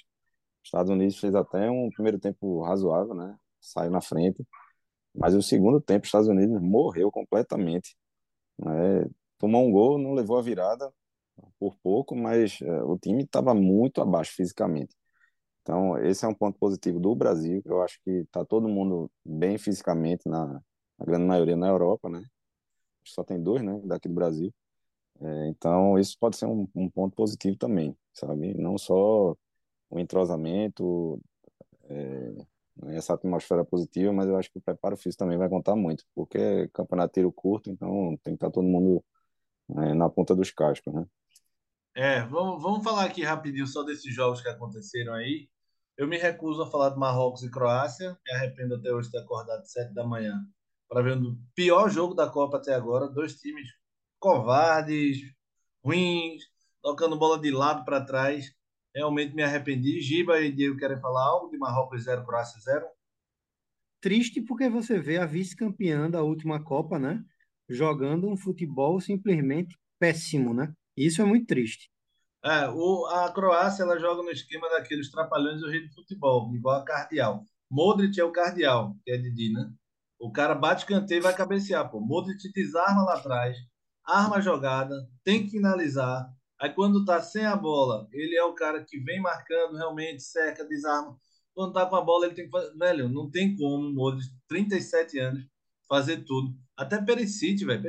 Os 0.62 0.68
Estados 0.68 0.90
Unidos 0.90 1.18
fez 1.18 1.34
até 1.34 1.70
um 1.70 1.90
primeiro 1.90 2.18
tempo 2.18 2.62
razoável, 2.62 3.14
né? 3.14 3.36
Saiu 3.60 3.90
na 3.90 4.00
frente. 4.02 4.46
Mas 5.14 5.34
o 5.34 5.42
segundo 5.42 5.80
tempo, 5.80 6.04
os 6.04 6.08
Estados 6.08 6.28
Unidos 6.28 6.60
morreu 6.62 7.10
completamente, 7.12 7.96
né? 8.58 9.06
Tomou 9.38 9.66
um 9.66 9.72
gol, 9.72 9.98
não 9.98 10.14
levou 10.14 10.38
a 10.38 10.42
virada 10.42 10.92
por 11.58 11.76
pouco, 11.82 12.16
mas 12.16 12.60
é, 12.62 12.82
o 12.84 12.98
time 12.98 13.24
estava 13.24 13.54
muito 13.54 14.02
abaixo 14.02 14.32
fisicamente. 14.34 14.94
Então, 15.62 15.96
esse 15.98 16.24
é 16.24 16.28
um 16.28 16.34
ponto 16.34 16.58
positivo 16.58 16.98
do 16.98 17.14
Brasil, 17.14 17.62
eu 17.64 17.82
acho 17.82 18.00
que 18.04 18.10
está 18.10 18.44
todo 18.44 18.68
mundo 18.68 19.10
bem 19.24 19.56
fisicamente, 19.58 20.28
na, 20.28 20.60
na 20.98 21.06
grande 21.06 21.24
maioria 21.24 21.56
na 21.56 21.68
Europa, 21.68 22.08
né? 22.08 22.24
Só 23.04 23.24
tem 23.24 23.40
dois, 23.42 23.62
né, 23.62 23.80
daqui 23.84 24.08
do 24.08 24.14
Brasil. 24.14 24.52
É, 25.20 25.48
então, 25.48 25.98
isso 25.98 26.16
pode 26.18 26.36
ser 26.36 26.46
um, 26.46 26.68
um 26.74 26.90
ponto 26.90 27.14
positivo 27.14 27.56
também, 27.56 27.96
sabe? 28.12 28.54
Não 28.54 28.76
só 28.76 29.36
o 29.90 29.98
entrosamento, 30.00 31.20
é, 31.84 32.32
né, 32.76 32.96
essa 32.96 33.14
atmosfera 33.14 33.64
positiva, 33.64 34.12
mas 34.12 34.28
eu 34.28 34.36
acho 34.36 34.50
que 34.50 34.58
o 34.58 34.62
preparo 34.62 34.96
físico 34.96 35.20
também 35.24 35.38
vai 35.38 35.48
contar 35.48 35.76
muito, 35.76 36.04
porque 36.14 36.38
é 36.38 36.68
campeonato 36.68 37.14
tiro 37.14 37.30
curto, 37.32 37.70
então 37.70 38.16
tem 38.24 38.34
que 38.34 38.38
estar 38.38 38.50
todo 38.50 38.64
mundo, 38.64 39.04
né, 39.68 39.94
na 39.94 40.10
ponta 40.10 40.34
dos 40.34 40.50
cascos, 40.50 40.92
né? 40.92 41.06
É, 41.94 42.22
vamos, 42.22 42.62
vamos 42.62 42.82
falar 42.82 43.04
aqui 43.04 43.22
rapidinho 43.22 43.66
só 43.66 43.82
desses 43.82 44.14
jogos 44.14 44.40
que 44.40 44.48
aconteceram 44.48 45.12
aí. 45.12 45.48
Eu 45.96 46.08
me 46.08 46.16
recuso 46.16 46.62
a 46.62 46.70
falar 46.70 46.90
de 46.90 46.98
Marrocos 46.98 47.42
e 47.42 47.50
Croácia. 47.50 48.18
Me 48.26 48.32
arrependo 48.32 48.76
até 48.76 48.92
hoje 48.92 49.08
de 49.08 49.12
ter 49.12 49.18
acordado 49.18 49.64
sete 49.66 49.92
da 49.92 50.04
manhã 50.04 50.40
para 50.88 51.02
ver 51.02 51.16
o 51.18 51.38
pior 51.54 51.90
jogo 51.90 52.14
da 52.14 52.28
Copa 52.28 52.56
até 52.56 52.74
agora. 52.74 53.08
Dois 53.08 53.34
times 53.36 53.68
covardes, 54.18 55.18
ruins, 55.84 56.42
tocando 56.82 57.18
bola 57.18 57.38
de 57.38 57.50
lado 57.50 57.84
para 57.84 58.04
trás. 58.04 58.52
Realmente 58.94 59.34
me 59.34 59.42
arrependi. 59.42 60.00
Giba 60.00 60.40
e 60.40 60.50
Diego 60.50 60.78
querem 60.78 61.00
falar 61.00 61.24
algo 61.24 61.50
de 61.50 61.58
Marrocos 61.58 62.04
zero, 62.04 62.24
Croácia 62.24 62.60
zero? 62.60 62.86
Triste 64.00 64.40
porque 64.40 64.68
você 64.68 64.98
vê 64.98 65.18
a 65.18 65.26
vice-campeã 65.26 66.10
da 66.10 66.22
última 66.22 66.62
Copa, 66.62 66.98
né? 66.98 67.22
Jogando 67.68 68.28
um 68.28 68.36
futebol 68.36 69.00
simplesmente 69.00 69.78
péssimo, 69.98 70.52
né? 70.52 70.72
Isso 70.96 71.22
é 71.22 71.24
muito 71.24 71.46
triste. 71.46 71.91
É, 72.44 72.68
o, 72.68 73.06
a 73.06 73.32
Croácia 73.32 73.84
ela 73.84 74.00
joga 74.00 74.22
no 74.22 74.30
esquema 74.30 74.68
daqueles 74.68 75.10
trapalhões 75.10 75.60
do 75.60 75.70
rei 75.70 75.86
do 75.86 75.94
futebol, 75.94 76.52
igual 76.54 76.80
a 76.80 76.84
Cardeal. 76.84 77.44
Modric 77.70 78.18
é 78.18 78.24
o 78.24 78.32
Cardeal, 78.32 78.96
que 79.04 79.12
é 79.12 79.16
Didi, 79.16 79.52
né? 79.52 79.72
O 80.18 80.32
cara 80.32 80.54
bate 80.54 80.84
canteiro 80.84 81.22
e 81.22 81.26
vai 81.26 81.34
cabecear, 81.34 81.88
pô. 81.88 82.00
Modric 82.00 82.52
desarma 82.52 83.04
lá 83.04 83.14
atrás, 83.14 83.56
arma 84.04 84.36
a 84.36 84.40
jogada, 84.40 84.94
tem 85.24 85.44
que 85.44 85.50
finalizar. 85.50 86.28
Aí 86.60 86.70
quando 86.70 87.04
tá 87.04 87.22
sem 87.22 87.44
a 87.44 87.56
bola, 87.56 88.08
ele 88.12 88.36
é 88.36 88.44
o 88.44 88.54
cara 88.54 88.84
que 88.84 88.98
vem 88.98 89.20
marcando 89.20 89.76
realmente, 89.76 90.22
cerca, 90.22 90.64
desarma. 90.64 91.16
Quando 91.54 91.72
tá 91.72 91.86
com 91.86 91.96
a 91.96 92.02
bola, 92.02 92.26
ele 92.26 92.34
tem 92.34 92.46
que 92.46 92.50
fazer. 92.50 92.76
Velho, 92.76 93.08
não 93.08 93.30
tem 93.30 93.56
como 93.56 93.88
o 93.88 93.92
Modric, 93.92 94.28
37 94.48 95.18
anos, 95.18 95.44
fazer 95.88 96.24
tudo. 96.24 96.56
Até 96.76 97.00
Perisic, 97.00 97.64
velho. 97.64 97.82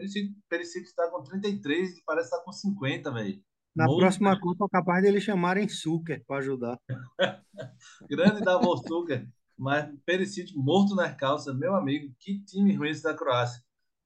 Perisic 0.49 0.95
tá 0.95 1.09
com 1.09 1.23
33 1.23 1.97
e 1.97 2.03
parece 2.03 2.27
estar 2.27 2.37
tá 2.37 2.43
com 2.43 2.51
50, 2.51 3.11
velho. 3.11 3.41
Na 3.75 3.85
Muito 3.85 3.99
próxima 4.01 4.39
Copa, 4.39 4.69
capaz 4.69 5.01
de 5.01 5.07
eles 5.07 5.23
chamarem 5.23 5.67
Suker 5.67 6.23
para 6.27 6.37
ajudar. 6.37 6.79
grande 8.07 8.41
da 8.41 8.57
Wolfsburger, 8.57 9.27
mas 9.57 9.91
Perisic 10.05 10.55
morto 10.55 10.95
nas 10.95 11.15
calças, 11.15 11.57
meu 11.57 11.75
amigo, 11.75 12.13
que 12.19 12.39
time 12.45 12.75
ruim 12.75 12.89
esse 12.89 13.01
da 13.01 13.15
Croácia. 13.15 13.63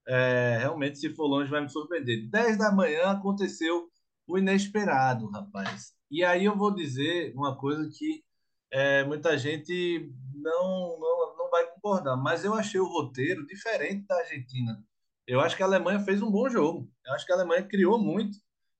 É, 0.08 0.58
realmente, 0.60 0.98
se 0.98 1.14
for 1.14 1.28
longe, 1.28 1.52
vai 1.52 1.62
me 1.62 1.70
surpreender. 1.70 2.30
10 2.30 2.58
da 2.58 2.72
manhã 2.72 3.08
aconteceu 3.08 3.90
o 4.26 4.38
inesperado, 4.38 5.30
rapaz. 5.30 5.94
E 6.10 6.24
aí 6.24 6.46
eu 6.46 6.58
vou 6.58 6.74
dizer 6.74 7.34
uma 7.36 7.58
coisa 7.58 7.90
que 7.92 8.24
é, 8.72 9.04
muita 9.04 9.38
gente 9.38 10.10
não, 10.34 10.98
não, 10.98 11.38
não 11.38 11.50
vai 11.50 11.70
concordar, 11.72 12.16
mas 12.16 12.46
eu 12.46 12.54
achei 12.54 12.80
o 12.80 12.88
roteiro 12.88 13.46
diferente 13.46 14.08
da 14.08 14.16
Argentina. 14.16 14.82
Eu 15.26 15.42
acho 15.42 15.58
que 15.58 15.64
a 15.64 15.66
Alemanha 15.66 16.00
fez 16.00 16.22
um 16.22 16.32
bom 16.32 16.48
jogo. 16.48 16.90
Eu 17.06 17.14
acho 17.14 17.26
que 17.26 17.34
a 17.34 17.36
Alemanha 17.36 17.64
criou 17.64 18.00
muito 18.00 18.38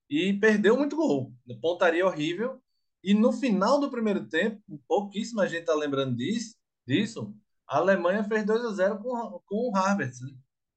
e 0.08 0.32
perdeu 0.34 0.76
muito 0.76 0.96
gol. 0.96 1.32
Pontaria 1.60 2.06
horrível. 2.06 2.60
E 3.02 3.14
no 3.14 3.32
final 3.32 3.78
do 3.78 3.90
primeiro 3.90 4.26
tempo, 4.28 4.60
pouquíssima 4.86 5.46
gente 5.46 5.60
está 5.60 5.74
lembrando 5.74 6.16
disso, 6.16 6.56
disso, 6.86 7.34
a 7.66 7.78
Alemanha 7.78 8.24
fez 8.24 8.44
2 8.44 8.64
a 8.64 8.72
0 8.72 8.98
com, 8.98 9.40
com 9.46 9.70
o 9.70 9.76
Havertz. 9.76 10.20
Né? 10.20 10.30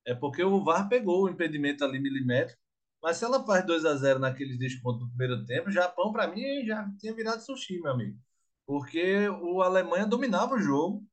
É 0.05 0.13
porque 0.15 0.43
o 0.43 0.63
VAR 0.63 0.87
pegou 0.87 1.23
o 1.23 1.29
impedimento 1.29 1.83
ali 1.83 1.99
milimétrico. 1.99 2.59
Mas 3.01 3.17
se 3.17 3.25
ela 3.25 3.43
faz 3.43 3.65
2 3.65 3.83
a 3.85 3.95
0 3.95 4.19
naqueles 4.19 4.59
descontos 4.59 4.99
do 5.01 5.09
primeiro 5.09 5.43
tempo, 5.45 5.71
Japão, 5.71 6.11
para 6.11 6.27
mim, 6.27 6.63
já 6.65 6.87
tinha 6.99 7.13
virado 7.13 7.41
sushi, 7.41 7.81
meu 7.81 7.91
amigo. 7.91 8.17
Porque 8.65 9.27
o 9.29 9.61
Alemanha 9.63 10.05
dominava 10.05 10.53
o 10.55 10.59
jogo, 10.59 11.03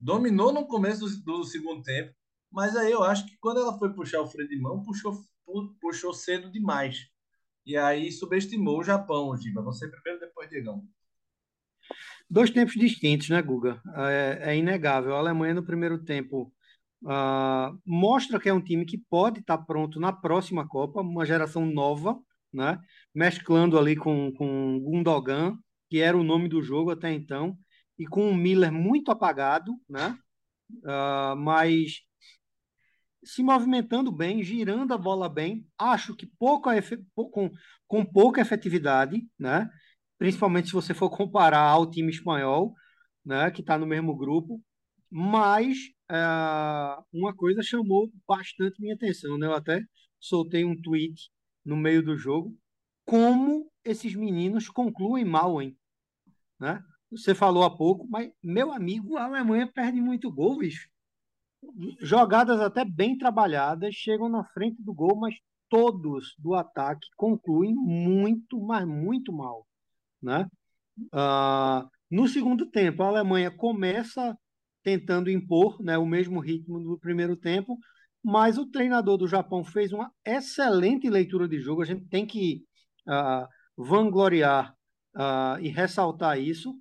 dominou 0.00 0.52
no 0.52 0.66
começo 0.66 1.00
do, 1.00 1.22
do 1.38 1.44
segundo 1.44 1.82
tempo, 1.82 2.14
mas 2.50 2.76
aí 2.76 2.92
eu 2.92 3.02
acho 3.02 3.26
que 3.26 3.36
quando 3.38 3.60
ela 3.60 3.76
foi 3.78 3.92
puxar 3.92 4.20
o 4.20 4.26
freio 4.28 4.48
de 4.48 4.56
mão, 4.60 4.82
puxou, 4.84 5.20
pu- 5.44 5.74
puxou 5.80 6.12
cedo 6.14 6.50
demais. 6.50 7.08
E 7.64 7.76
aí 7.76 8.10
subestimou 8.10 8.80
o 8.80 8.84
Japão, 8.84 9.36
Giba. 9.36 9.62
Você 9.62 9.88
primeiro, 9.88 10.20
depois, 10.20 10.50
Diegão. 10.50 10.86
Dois 12.28 12.50
tempos 12.50 12.74
distintos, 12.74 13.28
né, 13.28 13.40
Guga? 13.42 13.80
É, 13.96 14.52
é 14.52 14.56
inegável. 14.56 15.14
A 15.14 15.18
Alemanha, 15.18 15.54
no 15.54 15.64
primeiro 15.64 16.02
tempo, 16.02 16.52
ah, 17.06 17.72
mostra 17.84 18.40
que 18.40 18.48
é 18.48 18.54
um 18.54 18.60
time 18.60 18.84
que 18.84 18.98
pode 18.98 19.40
estar 19.40 19.58
pronto 19.58 20.00
na 20.00 20.12
próxima 20.12 20.66
Copa, 20.66 21.00
uma 21.00 21.26
geração 21.26 21.66
nova, 21.66 22.18
né? 22.52 22.80
Mesclando 23.14 23.78
ali 23.78 23.96
com, 23.96 24.32
com 24.32 24.80
Gundogan, 24.80 25.58
que 25.90 26.00
era 26.00 26.16
o 26.16 26.24
nome 26.24 26.48
do 26.48 26.62
jogo 26.62 26.90
até 26.90 27.12
então, 27.12 27.56
e 27.98 28.06
com 28.06 28.30
o 28.30 28.34
Miller 28.34 28.72
muito 28.72 29.10
apagado, 29.10 29.72
né? 29.88 30.16
Ah, 30.84 31.34
mas 31.36 32.00
se 33.24 33.42
movimentando 33.42 34.10
bem, 34.12 34.42
girando 34.42 34.92
a 34.94 34.98
bola 34.98 35.28
bem, 35.28 35.66
acho 35.78 36.14
que 36.16 36.26
pouca, 36.26 36.76
efe- 36.76 37.04
pou- 37.14 37.30
com, 37.30 37.50
com 37.86 38.04
pouca 38.04 38.40
efetividade, 38.40 39.26
né? 39.38 39.70
Principalmente 40.18 40.68
se 40.68 40.72
você 40.74 40.94
for 40.94 41.10
comparar 41.10 41.60
ao 41.60 41.90
time 41.90 42.10
espanhol, 42.10 42.74
né? 43.24 43.50
Que 43.50 43.60
está 43.60 43.78
no 43.78 43.86
mesmo 43.86 44.16
grupo. 44.16 44.62
Mas 45.10 45.78
é, 46.10 46.16
uma 47.12 47.34
coisa 47.34 47.62
chamou 47.62 48.10
bastante 48.26 48.80
minha 48.80 48.94
atenção, 48.94 49.38
né? 49.38 49.46
Eu 49.46 49.54
até 49.54 49.82
soltei 50.20 50.64
um 50.64 50.80
tweet 50.80 51.30
no 51.64 51.76
meio 51.76 52.02
do 52.02 52.16
jogo. 52.16 52.56
Como 53.04 53.70
esses 53.84 54.14
meninos 54.14 54.68
concluem 54.68 55.24
mal, 55.24 55.60
hein? 55.60 55.76
Né? 56.60 56.82
Você 57.10 57.34
falou 57.34 57.64
há 57.64 57.70
pouco, 57.76 58.06
mas, 58.08 58.30
meu 58.42 58.72
amigo, 58.72 59.16
a 59.16 59.24
Alemanha 59.24 59.70
perde 59.72 60.00
muito 60.00 60.30
gol, 60.32 60.58
bicho. 60.58 60.88
Jogadas 62.00 62.60
até 62.60 62.84
bem 62.84 63.16
trabalhadas, 63.16 63.94
chegam 63.94 64.28
na 64.28 64.44
frente 64.44 64.82
do 64.82 64.92
gol, 64.92 65.16
mas 65.16 65.34
todos 65.68 66.34
do 66.38 66.54
ataque 66.54 67.08
concluem 67.16 67.74
muito, 67.74 68.60
mas 68.60 68.86
muito 68.86 69.32
mal. 69.32 69.66
Né? 70.20 70.46
Ah, 71.12 71.88
no 72.10 72.28
segundo 72.28 72.66
tempo, 72.66 73.02
a 73.02 73.08
Alemanha 73.08 73.50
começa 73.50 74.36
tentando 74.82 75.30
impor 75.30 75.80
né, 75.82 75.96
o 75.96 76.04
mesmo 76.04 76.40
ritmo 76.40 76.80
do 76.80 76.98
primeiro 76.98 77.36
tempo, 77.36 77.78
mas 78.22 78.58
o 78.58 78.66
treinador 78.66 79.16
do 79.16 79.26
Japão 79.26 79.64
fez 79.64 79.92
uma 79.92 80.12
excelente 80.24 81.08
leitura 81.08 81.48
de 81.48 81.58
jogo. 81.58 81.82
A 81.82 81.86
gente 81.86 82.04
tem 82.06 82.26
que 82.26 82.64
uh, 83.08 83.46
vangloriar 83.76 84.74
uh, 85.16 85.60
e 85.60 85.68
ressaltar 85.68 86.38
isso. 86.38 86.74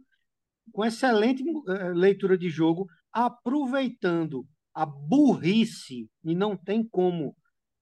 Com 0.71 0.85
excelente 0.85 1.43
uh, 1.43 1.93
leitura 1.93 2.37
de 2.37 2.49
jogo, 2.49 2.87
aproveitando 3.11 4.45
a 4.73 4.85
burrice, 4.85 6.09
e 6.23 6.35
não 6.35 6.55
tem 6.55 6.87
como 6.87 7.35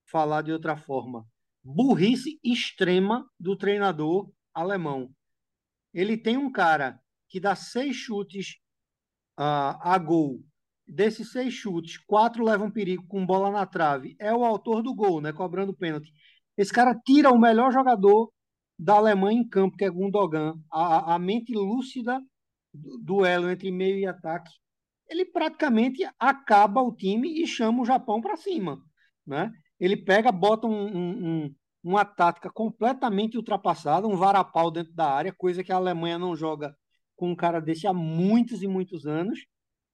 falar 0.10 0.41
de 0.41 0.52
outra 0.52 0.75
forma, 0.75 1.25
burrice 1.63 2.39
extrema 2.43 3.25
do 3.39 3.56
treinador 3.56 4.32
alemão. 4.54 5.10
Ele 5.93 6.17
tem 6.17 6.38
um 6.38 6.52
cara 6.52 6.99
que 7.28 7.39
dá 7.39 7.56
seis 7.56 7.95
chutes 7.95 8.56
uh, 9.39 9.78
a 9.82 9.97
gol. 9.97 10.43
Desses 10.88 11.32
seis 11.32 11.54
chutes, 11.54 11.97
quatro 11.97 12.43
levam 12.43 12.71
perigo 12.71 13.06
com 13.08 13.25
bola 13.25 13.52
na 13.52 13.65
trave. 13.65 14.15
É 14.19 14.34
o 14.34 14.43
autor 14.43 14.82
do 14.82 14.93
gol, 14.93 15.21
né? 15.21 15.32
Cobrando 15.32 15.75
pênalti. 15.75 16.12
Esse 16.58 16.73
cara 16.73 16.95
tira 17.06 17.30
o 17.30 17.39
melhor 17.39 17.71
jogador 17.71 18.32
da 18.78 18.95
Alemanha 18.95 19.39
em 19.39 19.47
campo, 19.47 19.78
que 19.78 19.86
é 19.86 19.89
Gundogan. 19.89 20.56
A, 20.71 21.15
a 21.15 21.19
mente 21.19 21.54
lúcida 21.54 22.19
do 22.73 22.97
duelo 22.97 23.49
entre 23.49 23.71
meio 23.71 23.99
e 23.99 24.08
ataque. 24.08 24.52
Ele 25.10 25.26
praticamente 25.26 26.08
acaba 26.19 26.82
o 26.82 26.95
time 26.95 27.41
e 27.41 27.48
chama 27.48 27.82
o 27.82 27.86
Japão 27.86 28.22
para 28.22 28.38
cima, 28.38 28.82
né? 29.26 29.52
Ele 29.80 29.98
pega, 29.98 30.32
bota 30.32 30.67
um, 30.67 30.86
um, 30.86 31.28
um, 31.28 31.56
uma 31.84 32.06
tática 32.06 32.50
completamente 32.50 33.38
ultrapassada, 33.38 34.08
um 34.08 34.15
varapau 34.15 34.69
dentro 34.69 34.93
da 34.93 35.12
área, 35.12 35.34
coisa 35.34 35.63
que 35.63 35.72
a 35.72 35.78
Alemanha 35.78 36.19
não 36.19 36.36
joga 36.36 36.76
com 37.15 37.32
um 37.32 37.36
cara 37.36 37.60
desse 37.60 37.88
há 37.88 37.93
muitos 37.93 38.62
e 38.62 38.67
muitos 38.67 39.08
anos. 39.08 39.39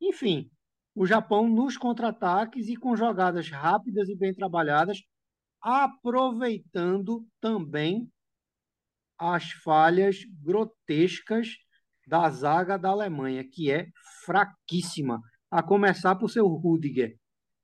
Enfim, 0.01 0.49
o 0.93 1.06
Japão 1.06 1.47
nos 1.47 1.78
contra-ataques 1.78 2.67
e 2.67 2.75
com 2.75 2.95
jogadas 2.95 3.49
rápidas 3.49 4.10
e 4.10 4.15
bem 4.15 4.34
trabalhadas, 4.34 5.01
aproveitando 5.62 7.25
também 7.39 8.10
as 9.17 9.51
falhas 9.51 10.25
grotescas 10.41 11.58
da 12.07 12.29
zaga 12.29 12.77
da 12.77 12.89
Alemanha, 12.89 13.43
que 13.43 13.71
é 13.71 13.87
fraquíssima, 14.25 15.21
a 15.49 15.63
começar 15.63 16.15
por 16.15 16.29
seu 16.29 16.47
Rudiger. 16.47 17.17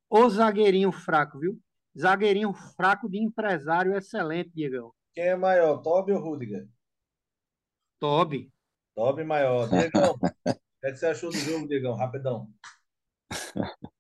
O 0.10 0.30
zagueirinho 0.30 0.92
fraco, 0.92 1.40
viu? 1.40 1.60
Zagueirinho 1.98 2.54
fraco 2.54 3.10
de 3.10 3.18
empresário 3.18 3.96
excelente, 3.96 4.52
Diegão. 4.54 4.92
Quem 5.14 5.26
é 5.26 5.36
maior, 5.36 5.78
Toby 5.82 6.14
ou 6.14 6.22
Rudiger? 6.22 6.68
Toby. 8.00 8.52
Toby 8.96 9.24
maior. 9.24 9.70
Diegão, 9.70 10.14
o 10.14 10.20
que, 10.20 10.88
é 10.88 10.92
que 10.92 10.98
você 10.98 11.06
achou 11.08 11.30
do 11.30 11.38
jogo, 11.38 11.68
Diegão? 11.68 11.96
Rapidão. 11.96 12.50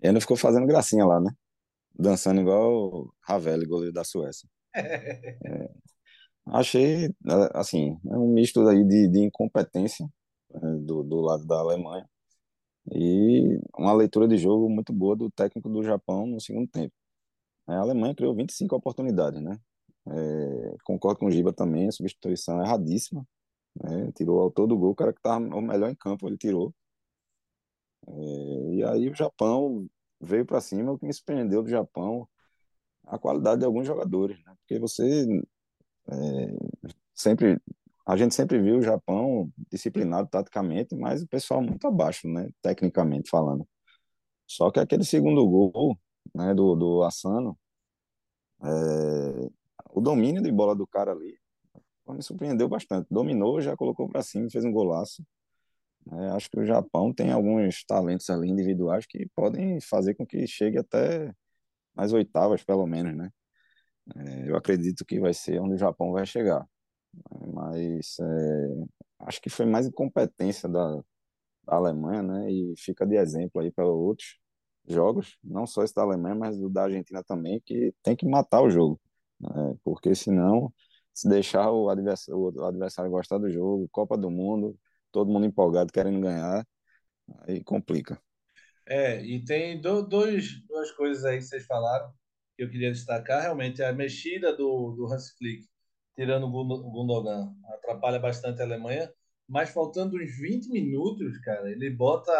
Ele 0.00 0.12
não 0.12 0.20
ficou 0.20 0.36
fazendo 0.36 0.66
gracinha 0.66 1.04
lá, 1.04 1.20
né? 1.20 1.30
Dançando 1.92 2.40
igual 2.40 2.72
o 2.72 3.14
Ravelli, 3.20 3.66
goleiro 3.66 3.92
da 3.92 4.04
Suécia. 4.04 4.48
É, 4.74 5.40
achei, 6.52 7.14
assim, 7.54 7.98
é 8.06 8.16
um 8.16 8.32
misto 8.32 8.66
aí 8.68 8.84
de, 8.84 9.08
de 9.08 9.20
incompetência 9.20 10.06
né, 10.50 10.60
do, 10.80 11.02
do 11.02 11.20
lado 11.20 11.46
da 11.46 11.56
Alemanha 11.58 12.08
e 12.92 13.58
uma 13.78 13.92
leitura 13.92 14.26
de 14.28 14.36
jogo 14.36 14.68
muito 14.68 14.92
boa 14.92 15.16
do 15.16 15.30
técnico 15.30 15.68
do 15.68 15.82
Japão 15.82 16.26
no 16.26 16.40
segundo 16.40 16.68
tempo. 16.68 16.94
A 17.66 17.78
Alemanha 17.78 18.14
criou 18.14 18.34
25 18.34 18.76
oportunidades, 18.76 19.42
né? 19.42 19.58
É, 20.08 20.76
concordo 20.84 21.20
com 21.20 21.26
o 21.26 21.30
Giba 21.30 21.52
também, 21.52 21.88
a 21.88 21.92
substituição 21.92 22.60
é 22.62 22.64
erradíssima. 22.66 23.26
Né? 23.82 24.12
Tirou 24.12 24.40
ao 24.40 24.50
todo 24.50 24.76
gol, 24.78 24.92
o 24.92 24.94
cara 24.96 25.12
que 25.12 25.20
estava 25.20 25.44
o 25.44 25.62
melhor 25.62 25.90
em 25.90 25.94
campo, 25.94 26.28
ele 26.28 26.38
tirou. 26.38 26.74
É, 28.06 28.74
e 28.74 28.84
aí 28.84 29.08
o 29.10 29.14
Japão 29.14 29.88
veio 30.20 30.44
para 30.46 30.60
cima, 30.60 30.92
o 30.92 30.98
que 30.98 31.06
me 31.06 31.12
surpreendeu 31.12 31.62
do 31.62 31.68
Japão, 31.68 32.28
a 33.06 33.18
qualidade 33.18 33.60
de 33.60 33.66
alguns 33.66 33.86
jogadores, 33.86 34.38
né? 34.44 34.54
Porque 34.60 34.78
você 34.78 35.26
é, 36.10 36.56
sempre, 37.14 37.60
a 38.06 38.16
gente 38.16 38.34
sempre 38.34 38.60
viu 38.60 38.78
o 38.78 38.82
Japão 38.82 39.50
disciplinado 39.70 40.28
taticamente, 40.28 40.94
mas 40.96 41.22
o 41.22 41.28
pessoal 41.28 41.62
muito 41.62 41.86
abaixo, 41.86 42.28
né? 42.28 42.50
Tecnicamente 42.62 43.30
falando. 43.30 43.66
Só 44.46 44.70
que 44.70 44.80
aquele 44.80 45.04
segundo 45.04 45.46
gol, 45.48 45.98
né, 46.34 46.54
do, 46.54 46.74
do 46.76 47.02
Asano, 47.04 47.58
é, 48.62 49.50
o 49.90 50.00
domínio 50.00 50.42
de 50.42 50.50
bola 50.52 50.74
do 50.74 50.86
cara 50.86 51.12
ali 51.12 51.38
me 52.14 52.22
surpreendeu 52.22 52.68
bastante. 52.68 53.06
Dominou, 53.10 53.60
já 53.60 53.76
colocou 53.76 54.08
para 54.08 54.22
cima, 54.22 54.48
fez 54.50 54.64
um 54.64 54.72
golaço. 54.72 55.22
É, 56.10 56.28
acho 56.30 56.50
que 56.50 56.58
o 56.58 56.64
Japão 56.64 57.12
tem 57.12 57.30
alguns 57.32 57.84
talentos 57.84 58.30
ali 58.30 58.48
individuais 58.48 59.06
que 59.06 59.26
podem 59.34 59.80
fazer 59.80 60.14
com 60.14 60.26
que 60.26 60.46
chegue 60.46 60.78
até 60.78 61.32
mais 61.94 62.12
oitavas, 62.12 62.64
pelo 62.64 62.86
menos, 62.86 63.16
né? 63.16 63.30
É, 64.16 64.50
eu 64.50 64.56
acredito 64.56 65.04
que 65.04 65.20
vai 65.20 65.34
ser 65.34 65.60
onde 65.60 65.74
o 65.74 65.78
Japão 65.78 66.12
vai 66.12 66.26
chegar. 66.26 66.66
Mas 67.52 68.16
é, 68.20 68.86
acho 69.20 69.40
que 69.40 69.50
foi 69.50 69.66
mais 69.66 69.86
incompetência 69.86 70.68
da, 70.68 70.96
da 71.64 71.76
Alemanha, 71.76 72.22
né? 72.22 72.50
E 72.50 72.74
fica 72.78 73.06
de 73.06 73.16
exemplo 73.16 73.60
aí 73.60 73.70
para 73.70 73.86
outros 73.86 74.38
jogos, 74.86 75.36
não 75.44 75.66
só 75.66 75.82
esse 75.84 75.94
da 75.94 76.02
Alemanha, 76.02 76.34
mas 76.34 76.60
o 76.60 76.68
da 76.68 76.84
Argentina 76.84 77.22
também, 77.22 77.60
que 77.64 77.94
tem 78.02 78.16
que 78.16 78.26
matar 78.26 78.62
o 78.62 78.70
jogo, 78.70 78.98
né? 79.38 79.76
porque 79.84 80.14
senão, 80.14 80.72
se 81.12 81.28
deixar 81.28 81.70
o 81.70 81.90
adversário, 81.90 82.40
o 82.40 82.64
adversário 82.64 83.10
gostar 83.10 83.38
do 83.38 83.50
jogo, 83.50 83.88
Copa 83.92 84.16
do 84.16 84.30
Mundo, 84.30 84.78
todo 85.12 85.30
mundo 85.30 85.46
empolgado 85.46 85.92
querendo 85.92 86.20
ganhar, 86.20 86.66
aí 87.42 87.62
complica. 87.62 88.18
É, 88.86 89.22
e 89.22 89.44
tem 89.44 89.78
do, 89.80 90.02
dois, 90.02 90.62
duas 90.66 90.90
coisas 90.92 91.24
aí 91.26 91.36
que 91.36 91.44
vocês 91.44 91.66
falaram 91.66 92.10
que 92.58 92.64
eu 92.64 92.70
queria 92.70 92.90
destacar. 92.90 93.42
Realmente, 93.42 93.82
a 93.82 93.92
mexida 93.92 94.54
do, 94.54 94.90
do 94.92 95.06
Hans 95.06 95.30
Flick, 95.38 95.64
tirando 96.16 96.44
o 96.46 96.90
Gundogan, 96.90 97.54
atrapalha 97.74 98.18
bastante 98.18 98.60
a 98.60 98.64
Alemanha. 98.64 99.12
Mas 99.48 99.70
faltando 99.70 100.16
uns 100.16 100.36
20 100.36 100.68
minutos, 100.68 101.38
cara, 101.38 101.70
ele 101.70 101.88
bota 101.88 102.32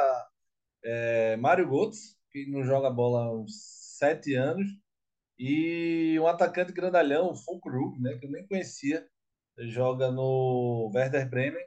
é, 0.85 1.37
Mário 1.37 1.68
Götze, 1.68 2.16
que 2.33 2.50
não 2.50 2.64
joga 2.64 2.90
bola 2.90 3.26
há 3.26 3.33
uns 3.33 3.52
sete 3.96 4.35
anos, 4.35 4.66
e 5.38 6.18
um 6.20 6.26
atacante 6.26 6.72
grandalhão, 6.72 7.33
o 7.33 8.00
né, 8.00 8.18
que 8.18 8.26
eu 8.26 8.31
nem 8.31 8.46
conhecia, 8.46 9.09
joga 9.59 10.11
no 10.11 10.90
Werder 10.94 11.31
Bremen, 11.31 11.64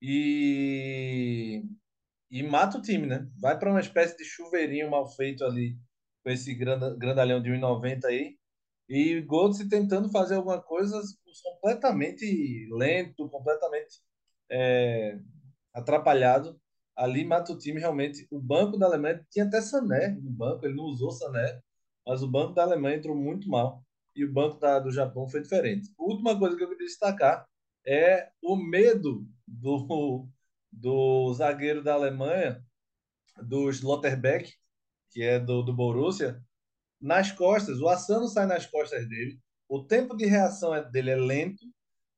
e, 0.00 1.64
e 2.30 2.42
mata 2.44 2.78
o 2.78 2.82
time, 2.82 3.06
né? 3.06 3.28
Vai 3.38 3.58
para 3.58 3.70
uma 3.70 3.80
espécie 3.80 4.16
de 4.16 4.24
chuveirinho 4.24 4.90
mal 4.90 5.08
feito 5.08 5.44
ali, 5.44 5.76
com 6.22 6.30
esse 6.30 6.54
grandalhão 6.54 7.42
de 7.42 7.50
1,90 7.50 8.04
aí. 8.06 8.36
E 8.88 9.20
Götze 9.22 9.68
tentando 9.68 10.10
fazer 10.10 10.34
alguma 10.36 10.60
coisa 10.60 11.00
completamente 11.42 12.68
lento, 12.72 13.28
completamente 13.28 14.00
é, 14.50 15.18
atrapalhado. 15.72 16.60
Ali 16.96 17.24
mata 17.24 17.52
o 17.52 17.58
time 17.58 17.80
realmente. 17.80 18.26
O 18.30 18.38
banco 18.38 18.76
da 18.76 18.86
Alemanha 18.86 19.24
tinha 19.30 19.46
até 19.46 19.60
Sané 19.60 20.08
no 20.08 20.30
banco, 20.30 20.66
ele 20.66 20.76
não 20.76 20.84
usou 20.84 21.10
Sané, 21.10 21.62
mas 22.06 22.22
o 22.22 22.30
banco 22.30 22.54
da 22.54 22.62
Alemanha 22.62 22.96
entrou 22.96 23.16
muito 23.16 23.48
mal. 23.48 23.82
E 24.14 24.24
o 24.24 24.32
banco 24.32 24.58
da, 24.58 24.78
do 24.78 24.92
Japão 24.92 25.26
foi 25.26 25.40
diferente. 25.40 25.90
A 25.98 26.02
última 26.02 26.38
coisa 26.38 26.56
que 26.56 26.62
eu 26.62 26.68
queria 26.68 26.86
destacar 26.86 27.46
é 27.86 28.30
o 28.42 28.56
medo 28.56 29.26
do, 29.46 30.28
do 30.70 31.32
zagueiro 31.34 31.82
da 31.82 31.94
Alemanha, 31.94 32.62
do 33.42 33.70
Slotterbeck, 33.70 34.52
que 35.12 35.22
é 35.22 35.38
do, 35.38 35.62
do 35.62 35.74
Borussia, 35.74 36.40
nas 37.00 37.30
costas. 37.30 37.80
O 37.80 37.88
Assano 37.88 38.28
sai 38.28 38.46
nas 38.46 38.66
costas 38.66 39.08
dele. 39.08 39.38
O 39.68 39.84
tempo 39.84 40.16
de 40.16 40.26
reação 40.26 40.74
é, 40.74 40.82
dele 40.82 41.10
é 41.10 41.16
lento 41.16 41.64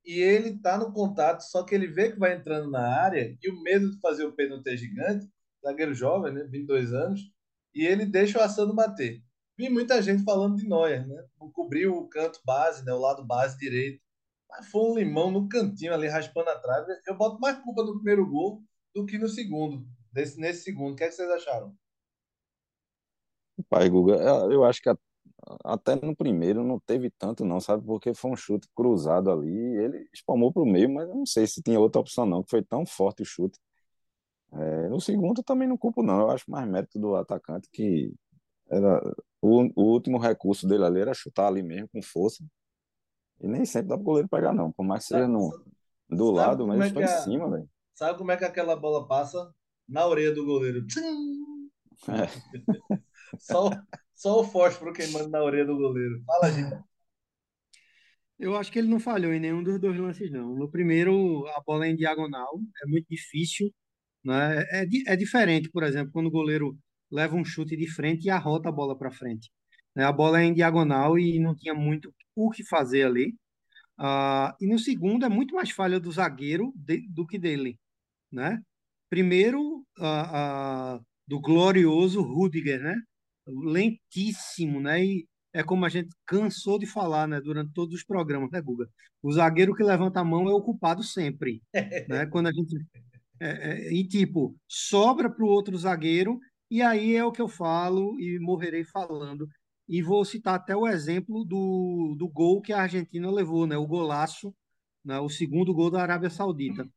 e 0.05 0.21
ele 0.21 0.51
está 0.51 0.77
no 0.77 0.93
contato, 0.93 1.41
só 1.43 1.63
que 1.63 1.75
ele 1.75 1.87
vê 1.87 2.13
que 2.13 2.19
vai 2.19 2.35
entrando 2.35 2.71
na 2.71 2.87
área 3.01 3.37
e 3.41 3.51
o 3.51 3.63
medo 3.63 3.91
de 3.91 3.99
fazer 4.01 4.25
o 4.25 4.33
pênalti 4.33 4.69
é 4.69 4.77
gigante, 4.77 5.27
zagueiro 5.63 5.95
jovem, 5.95 6.33
né, 6.33 6.45
22 6.45 6.93
anos, 6.93 7.21
e 7.75 7.87
ele 7.87 8.05
deixa 8.05 8.39
o 8.39 8.43
Assano 8.43 8.75
bater. 8.75 9.23
Vi 9.57 9.69
muita 9.69 10.03
gente 10.03 10.25
falando 10.25 10.57
de 10.57 10.69
Neuer, 10.69 11.07
né? 11.07 11.25
Cobriu 11.53 11.97
o 11.97 12.09
canto 12.09 12.41
base, 12.45 12.85
né, 12.85 12.93
o 12.93 12.99
lado 12.99 13.25
base 13.25 13.57
direito. 13.57 14.03
Mas 14.49 14.67
foi 14.69 14.83
um 14.83 14.99
limão 14.99 15.31
no 15.31 15.49
cantinho 15.49 15.95
ali, 15.95 16.09
raspando 16.09 16.51
a 16.51 16.59
trave. 16.59 16.93
Eu 17.07 17.17
boto 17.17 17.41
mais 17.41 17.59
culpa 17.59 17.83
no 17.85 17.95
primeiro 17.95 18.29
gol 18.29 18.63
do 18.95 19.07
que 19.07 19.17
no 19.17 19.29
segundo. 19.29 19.87
Nesse, 20.13 20.39
nesse 20.39 20.65
segundo. 20.65 20.93
O 20.93 20.97
que, 20.97 21.05
é 21.05 21.09
que 21.09 21.15
vocês 21.15 21.31
acharam? 21.31 21.75
Pai, 23.69 23.89
Guga, 23.89 24.15
eu 24.51 24.65
acho 24.65 24.81
que 24.83 24.91
até 25.65 25.97
no 25.97 26.17
primeiro 26.17 26.65
não 26.65 26.79
teve 26.81 27.11
tanto, 27.11 27.45
não, 27.45 27.61
sabe? 27.61 27.85
Porque 27.85 28.15
foi 28.15 28.31
um 28.31 28.37
chute 28.37 28.69
cruzado 28.75 29.31
ali. 29.31 29.51
Ele 29.51 30.09
espalmou 30.13 30.53
para 30.53 30.63
o 30.63 30.67
meio, 30.67 30.93
mas 30.93 31.09
eu 31.09 31.15
não 31.15 31.27
sei 31.27 31.47
se 31.47 31.63
tinha 31.63 31.79
outra 31.79 32.01
opção, 32.01 32.27
não, 32.27 32.43
que 32.43 32.51
foi 32.51 32.63
tão 32.63 32.87
forte 32.87 33.23
o 33.23 33.27
chute. 33.27 33.59
É, 34.53 34.89
no 34.89 35.01
segundo 35.01 35.43
também 35.43 35.69
não 35.69 35.77
culpo, 35.77 36.03
não. 36.03 36.21
Eu 36.21 36.31
acho 36.31 36.51
mais 36.51 36.67
mérito 36.69 36.99
do 36.99 37.17
atacante 37.17 37.69
que 37.73 38.13
era 38.71 39.01
o, 39.43 39.69
o 39.75 39.93
último 39.93 40.19
recurso 40.19 40.67
dele 40.67 40.85
ali 40.85 41.01
era 41.01 41.13
chutar 41.13 41.49
ali 41.49 41.63
mesmo 41.63 41.89
com 41.89 42.03
força. 42.03 42.45
E 43.41 43.49
nem 43.49 43.65
sempre 43.65 43.89
dá 43.89 43.97
pro 43.97 44.05
goleiro 44.05 44.29
pegar, 44.29 44.53
não. 44.53 44.73
Por 44.73 44.85
mais 44.85 45.03
que 45.03 45.09
seja 45.09 45.29
no, 45.29 45.51
do 46.09 46.31
lado, 46.31 46.67
mas 46.67 46.91
é 46.91 46.95
foi 46.95 47.03
em 47.05 47.09
cima, 47.09 47.51
velho. 47.51 47.69
Sabe 47.95 48.19
como 48.19 48.31
é 48.33 48.37
que 48.37 48.45
aquela 48.45 48.77
bola 48.77 49.07
passa? 49.07 49.53
Na 49.89 50.07
orelha 50.07 50.35
do 50.35 50.45
goleiro. 50.45 50.85
É. 52.09 52.27
só, 53.39 53.71
só 54.15 54.41
o 54.41 54.45
fósforo 54.45 54.93
queimando 54.93 55.29
na 55.29 55.43
orelha 55.43 55.67
do 55.67 55.77
goleiro. 55.77 56.23
Fala, 56.27 56.51
gente. 56.51 56.83
Eu 58.39 58.57
acho 58.57 58.71
que 58.73 58.79
ele 58.79 58.89
não 58.89 58.99
falhou 58.99 59.33
em 59.33 59.41
nenhum 59.41 59.63
dos 59.63 59.81
dois 59.81 59.99
lances, 59.99 60.31
não. 60.31 60.55
No 60.55 60.69
primeiro, 60.69 61.47
a 61.49 61.63
bola 61.65 61.87
é 61.87 61.91
em 61.91 61.97
diagonal, 61.97 62.61
é 62.83 62.87
muito 62.87 63.07
difícil. 63.09 63.73
Né? 64.25 64.63
É, 64.71 65.13
é 65.13 65.17
diferente, 65.17 65.71
por 65.71 65.83
exemplo, 65.83 66.13
quando 66.13 66.27
o 66.27 66.31
goleiro 66.31 66.77
leva 67.11 67.37
um 67.37 67.45
chute 67.45 67.77
de 67.77 67.87
frente 67.89 68.27
e 68.27 68.31
arrota 68.31 68.69
a 68.69 68.73
bola 68.73 68.97
para 68.99 69.11
frente. 69.13 69.51
Né? 69.95 70.05
A 70.05 70.13
bola 70.13 70.41
é 70.41 70.45
em 70.45 70.55
diagonal 70.55 71.19
e 71.19 71.39
não 71.39 71.55
tinha 71.55 71.75
muito 71.75 72.13
o 72.35 72.51
que 72.51 72.65
fazer 72.65 73.05
ali. 73.05 73.35
Ah, 73.99 74.57
e 74.61 74.67
no 74.67 74.79
segundo, 74.79 75.25
é 75.25 75.29
muito 75.29 75.55
mais 75.55 75.71
falha 75.71 76.01
do 76.01 76.11
zagueiro 76.13 76.73
de, 76.77 77.07
do 77.09 77.27
que 77.27 77.39
dele. 77.39 77.79
Né? 78.33 78.61
Primeiro, 79.09 79.87
ah, 79.99 80.97
ah, 80.97 81.01
do 81.27 81.41
glorioso 81.41 82.23
Rudiger, 82.23 82.83
né? 82.83 82.97
Lentíssimo, 83.47 84.81
né? 84.81 85.05
E 85.05 85.29
é 85.53 85.63
como 85.63 85.85
a 85.85 85.89
gente 85.89 86.11
cansou 86.27 86.79
de 86.79 86.87
falar, 86.87 87.29
né? 87.29 87.41
Durante 87.41 87.73
todos 87.73 87.95
os 87.95 88.05
programas, 88.05 88.51
né, 88.51 88.61
Guga? 88.61 88.89
O 89.23 89.33
zagueiro 89.33 89.75
que 89.75 89.83
levanta 89.83 90.21
a 90.21 90.25
mão 90.25 90.49
é 90.49 90.53
o 90.53 90.63
culpado 90.63 91.03
sempre, 91.03 91.63
né? 92.09 92.27
Quando 92.27 92.49
a 92.49 92.53
gente 92.53 92.77
é, 93.41 93.89
é, 93.89 93.93
e 93.93 94.07
tipo 94.07 94.57
sobra 94.69 95.31
para 95.31 95.45
o 95.45 95.49
outro 95.49 95.77
zagueiro 95.77 96.39
e 96.71 96.83
aí 96.83 97.17
é 97.17 97.25
o 97.25 97.33
que 97.33 97.43
eu 97.43 97.49
falo 97.49 98.19
e 98.21 98.39
morrerei 98.39 98.85
falando 98.85 99.49
e 99.89 100.03
vou 100.03 100.25
citar 100.25 100.55
até 100.55 100.75
o 100.75 100.89
exemplo 100.89 101.45
do, 101.45 102.15
do 102.19 102.29
gol 102.29 102.63
que 102.63 102.73
a 102.73 102.83
Argentina 102.83 103.31
levou, 103.31 103.67
né? 103.67 103.77
O 103.77 103.87
golaço, 103.87 104.55
né? 105.05 105.19
O 105.21 105.29
segundo 105.29 105.75
gol 105.75 105.91
da 105.91 106.03
Arábia 106.03 106.31
Saudita. 106.31 106.89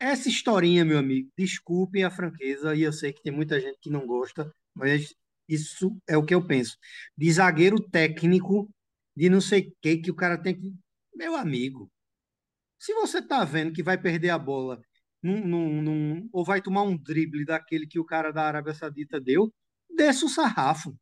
Essa 0.00 0.28
historinha, 0.28 0.84
meu 0.84 0.98
amigo, 0.98 1.30
desculpem 1.36 2.04
a 2.04 2.10
franqueza 2.10 2.74
e 2.74 2.82
eu 2.82 2.92
sei 2.92 3.12
que 3.12 3.22
tem 3.22 3.32
muita 3.32 3.60
gente 3.60 3.78
que 3.80 3.90
não 3.90 4.06
gosta, 4.06 4.52
mas 4.74 5.14
isso 5.48 5.96
é 6.08 6.16
o 6.16 6.24
que 6.24 6.34
eu 6.34 6.46
penso. 6.46 6.76
De 7.16 7.30
zagueiro 7.32 7.80
técnico, 7.80 8.70
de 9.16 9.28
não 9.28 9.40
sei 9.40 9.68
o 9.68 9.76
que, 9.80 9.98
que 9.98 10.10
o 10.10 10.14
cara 10.14 10.36
tem 10.36 10.58
que. 10.58 10.74
Meu 11.14 11.36
amigo, 11.36 11.90
se 12.78 12.92
você 12.94 13.22
tá 13.22 13.44
vendo 13.44 13.72
que 13.72 13.82
vai 13.82 13.96
perder 13.96 14.30
a 14.30 14.38
bola 14.38 14.80
num, 15.22 15.46
num, 15.46 15.82
num, 15.82 16.28
ou 16.32 16.44
vai 16.44 16.60
tomar 16.60 16.82
um 16.82 16.96
drible 16.96 17.44
daquele 17.44 17.86
que 17.86 17.98
o 17.98 18.04
cara 18.04 18.30
da 18.30 18.42
Arábia 18.42 18.74
Saudita 18.74 19.20
deu, 19.20 19.52
desce 19.88 20.24
o 20.24 20.28
sarrafo. 20.28 20.94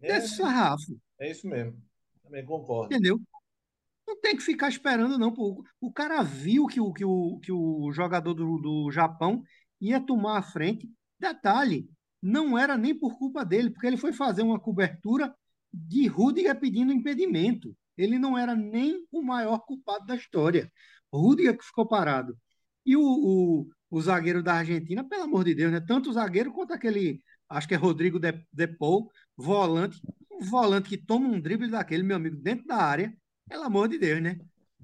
É, 0.00 0.14
desce 0.14 0.34
o 0.34 0.36
sarrafo. 0.36 1.00
É 1.18 1.30
isso 1.30 1.48
mesmo. 1.48 1.82
Também 2.22 2.44
concordo. 2.44 2.94
Entendeu? 2.94 3.20
Não 4.06 4.20
tem 4.20 4.36
que 4.36 4.42
ficar 4.42 4.68
esperando, 4.68 5.18
não. 5.18 5.32
Pô. 5.32 5.64
O 5.80 5.92
cara 5.92 6.22
viu 6.22 6.66
que 6.66 6.80
o, 6.80 6.92
que 6.92 7.04
o, 7.04 7.38
que 7.40 7.50
o 7.50 7.90
jogador 7.92 8.34
do, 8.34 8.58
do 8.58 8.90
Japão 8.92 9.42
ia 9.80 10.00
tomar 10.00 10.38
a 10.38 10.42
frente. 10.42 10.88
Detalhe, 11.18 11.88
não 12.22 12.58
era 12.58 12.76
nem 12.76 12.94
por 12.94 13.18
culpa 13.18 13.44
dele, 13.44 13.70
porque 13.70 13.86
ele 13.86 13.96
foi 13.96 14.12
fazer 14.12 14.42
uma 14.42 14.58
cobertura 14.58 15.34
de 15.72 16.06
Rudiger 16.06 16.58
pedindo 16.58 16.92
impedimento. 16.92 17.76
Ele 17.96 18.18
não 18.18 18.36
era 18.36 18.54
nem 18.54 19.06
o 19.10 19.22
maior 19.22 19.58
culpado 19.60 20.06
da 20.06 20.16
história. 20.16 20.70
Rudiger 21.12 21.56
que 21.56 21.64
ficou 21.64 21.86
parado. 21.86 22.36
E 22.84 22.96
o, 22.96 23.02
o, 23.02 23.68
o 23.90 24.00
zagueiro 24.00 24.42
da 24.42 24.54
Argentina, 24.54 25.02
pelo 25.02 25.24
amor 25.24 25.44
de 25.44 25.54
Deus, 25.54 25.72
né? 25.72 25.80
Tanto 25.80 26.10
o 26.10 26.12
zagueiro 26.12 26.52
quanto 26.52 26.72
aquele, 26.72 27.22
acho 27.48 27.66
que 27.66 27.74
é 27.74 27.76
Rodrigo 27.76 28.18
De, 28.18 28.32
Depou, 28.52 29.10
volante, 29.36 30.00
um 30.30 30.44
volante 30.44 30.88
que 30.88 30.96
toma 30.96 31.28
um 31.28 31.40
drible 31.40 31.68
daquele, 31.68 32.02
meu 32.02 32.16
amigo, 32.16 32.36
dentro 32.36 32.66
da 32.66 32.76
área, 32.76 33.14
pelo 33.48 33.64
amor 33.64 33.88
de 33.88 33.98
Deus, 33.98 34.22
né? 34.22 34.38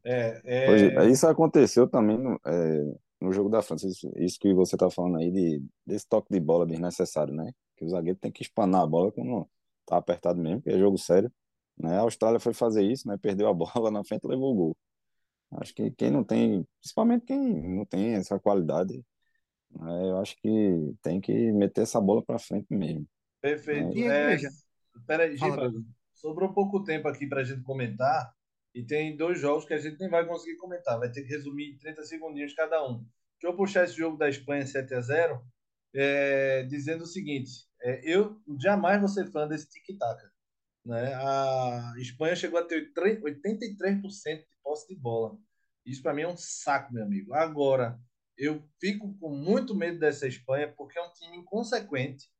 É, 0.04 0.40
é... 0.44 1.08
Isso 1.08 1.26
aconteceu 1.26 1.86
também 1.86 2.18
no, 2.18 2.40
é, 2.44 2.94
no 3.22 3.32
jogo 3.32 3.48
da 3.48 3.62
França, 3.62 3.86
isso, 3.86 4.12
isso 4.16 4.38
que 4.38 4.52
você 4.52 4.74
está 4.74 4.90
falando 4.90 5.18
aí 5.18 5.30
de, 5.30 5.64
desse 5.86 6.06
toque 6.08 6.32
de 6.32 6.40
bola 6.40 6.66
desnecessário, 6.66 7.32
né? 7.32 7.52
Que 7.76 7.84
o 7.84 7.88
zagueiro 7.88 8.18
tem 8.18 8.32
que 8.32 8.42
espanar 8.42 8.82
a 8.82 8.86
bola 8.86 9.12
quando 9.12 9.48
tá 9.86 9.96
apertado 9.96 10.40
mesmo, 10.40 10.60
que 10.60 10.70
é 10.70 10.78
jogo 10.78 10.98
sério. 10.98 11.32
Né? 11.78 11.96
A 11.96 12.00
Austrália 12.00 12.40
foi 12.40 12.52
fazer 12.52 12.82
isso, 12.82 13.06
né? 13.08 13.16
Perdeu 13.16 13.48
a 13.48 13.54
bola 13.54 13.90
na 13.90 14.04
frente 14.04 14.24
e 14.24 14.28
levou 14.28 14.52
o 14.52 14.56
gol. 14.56 14.76
Acho 15.52 15.74
que 15.74 15.90
quem 15.92 16.10
não 16.10 16.24
tem, 16.24 16.66
principalmente 16.80 17.26
quem 17.26 17.38
não 17.38 17.84
tem 17.84 18.14
essa 18.14 18.38
qualidade, 18.38 19.04
né? 19.70 20.10
eu 20.10 20.18
acho 20.18 20.36
que 20.40 20.94
tem 21.02 21.20
que 21.20 21.52
meter 21.52 21.82
essa 21.82 22.00
bola 22.00 22.22
para 22.24 22.38
frente 22.38 22.66
mesmo. 22.70 23.06
Perfeito. 23.40 23.94
Né? 23.94 24.34
É, 24.34 24.38
Peraí, 25.06 25.36
Giba, 25.36 25.70
sobrou 26.12 26.52
pouco 26.52 26.82
tempo 26.82 27.08
aqui 27.08 27.26
para 27.26 27.40
a 27.40 27.44
gente 27.44 27.62
comentar. 27.62 28.32
E 28.74 28.82
tem 28.82 29.16
dois 29.16 29.38
jogos 29.38 29.64
que 29.64 29.74
a 29.74 29.78
gente 29.78 29.98
nem 30.00 30.08
vai 30.08 30.26
conseguir 30.26 30.56
comentar, 30.56 30.98
vai 30.98 31.10
ter 31.10 31.22
que 31.22 31.28
resumir 31.28 31.72
em 31.72 31.76
30 31.76 32.04
segundinhos 32.04 32.54
cada 32.54 32.82
um. 32.86 33.06
Que 33.38 33.46
eu 33.46 33.56
puxar 33.56 33.84
esse 33.84 33.94
jogo 33.94 34.16
da 34.16 34.28
Espanha 34.28 34.66
7 34.66 34.94
a 34.94 35.00
0 35.00 35.44
é, 35.94 36.62
dizendo 36.64 37.02
o 37.02 37.06
seguinte: 37.06 37.66
é, 37.82 38.00
eu 38.02 38.40
jamais 38.58 38.98
vou 38.98 39.08
ser 39.08 39.30
fã 39.30 39.46
desse 39.46 39.68
tic-tac. 39.68 40.22
Né? 40.86 41.14
A 41.14 41.94
Espanha 41.98 42.34
chegou 42.34 42.58
a 42.58 42.64
ter 42.64 42.92
83% 42.92 44.38
de 44.38 44.46
posse 44.62 44.88
de 44.88 44.98
bola. 44.98 45.36
Isso 45.84 46.02
para 46.02 46.14
mim 46.14 46.22
é 46.22 46.28
um 46.28 46.36
saco, 46.36 46.94
meu 46.94 47.04
amigo. 47.04 47.34
Agora, 47.34 48.00
eu 48.38 48.66
fico 48.80 49.14
com 49.18 49.36
muito 49.36 49.74
medo 49.74 49.98
dessa 49.98 50.26
Espanha 50.26 50.72
porque 50.76 50.98
é 50.98 51.02
um 51.02 51.12
time 51.12 51.36
inconsequente, 51.36 52.30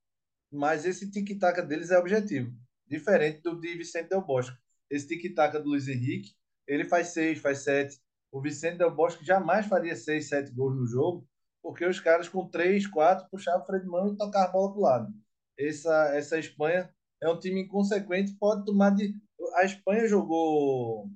mas 0.50 0.86
esse 0.86 1.10
tic-tac 1.10 1.60
deles 1.62 1.90
é 1.90 1.98
objetivo, 1.98 2.52
diferente 2.86 3.42
do 3.42 3.60
de 3.60 3.76
Vicente 3.76 4.08
Del 4.08 4.24
Bosque 4.24 4.56
esse 4.92 5.08
tic-tac 5.08 5.58
do 5.58 5.70
Luiz 5.70 5.88
Henrique, 5.88 6.34
ele 6.68 6.84
faz 6.84 7.08
seis, 7.08 7.38
faz 7.38 7.64
sete. 7.64 7.98
O 8.30 8.40
Vicente 8.40 8.78
Del 8.78 8.94
Bosque 8.94 9.24
jamais 9.24 9.66
faria 9.66 9.96
seis, 9.96 10.28
sete 10.28 10.52
gols 10.52 10.76
no 10.76 10.86
jogo, 10.86 11.26
porque 11.62 11.84
os 11.86 11.98
caras 11.98 12.28
com 12.28 12.48
três, 12.48 12.86
quatro 12.86 13.26
puxavam 13.30 13.62
o 13.62 13.66
freio 13.66 13.82
de 13.82 13.88
mão 13.88 14.12
e 14.12 14.16
tocavam 14.16 14.48
a 14.48 14.52
bola 14.52 14.70
para 14.70 14.78
o 14.78 14.82
lado. 14.82 15.14
Essa, 15.58 16.14
essa 16.14 16.38
Espanha 16.38 16.92
é 17.22 17.28
um 17.28 17.38
time 17.38 17.62
inconsequente, 17.62 18.36
pode 18.38 18.64
tomar 18.66 18.90
de. 18.90 19.14
A 19.54 19.64
Espanha 19.64 20.06
jogou 20.06 21.10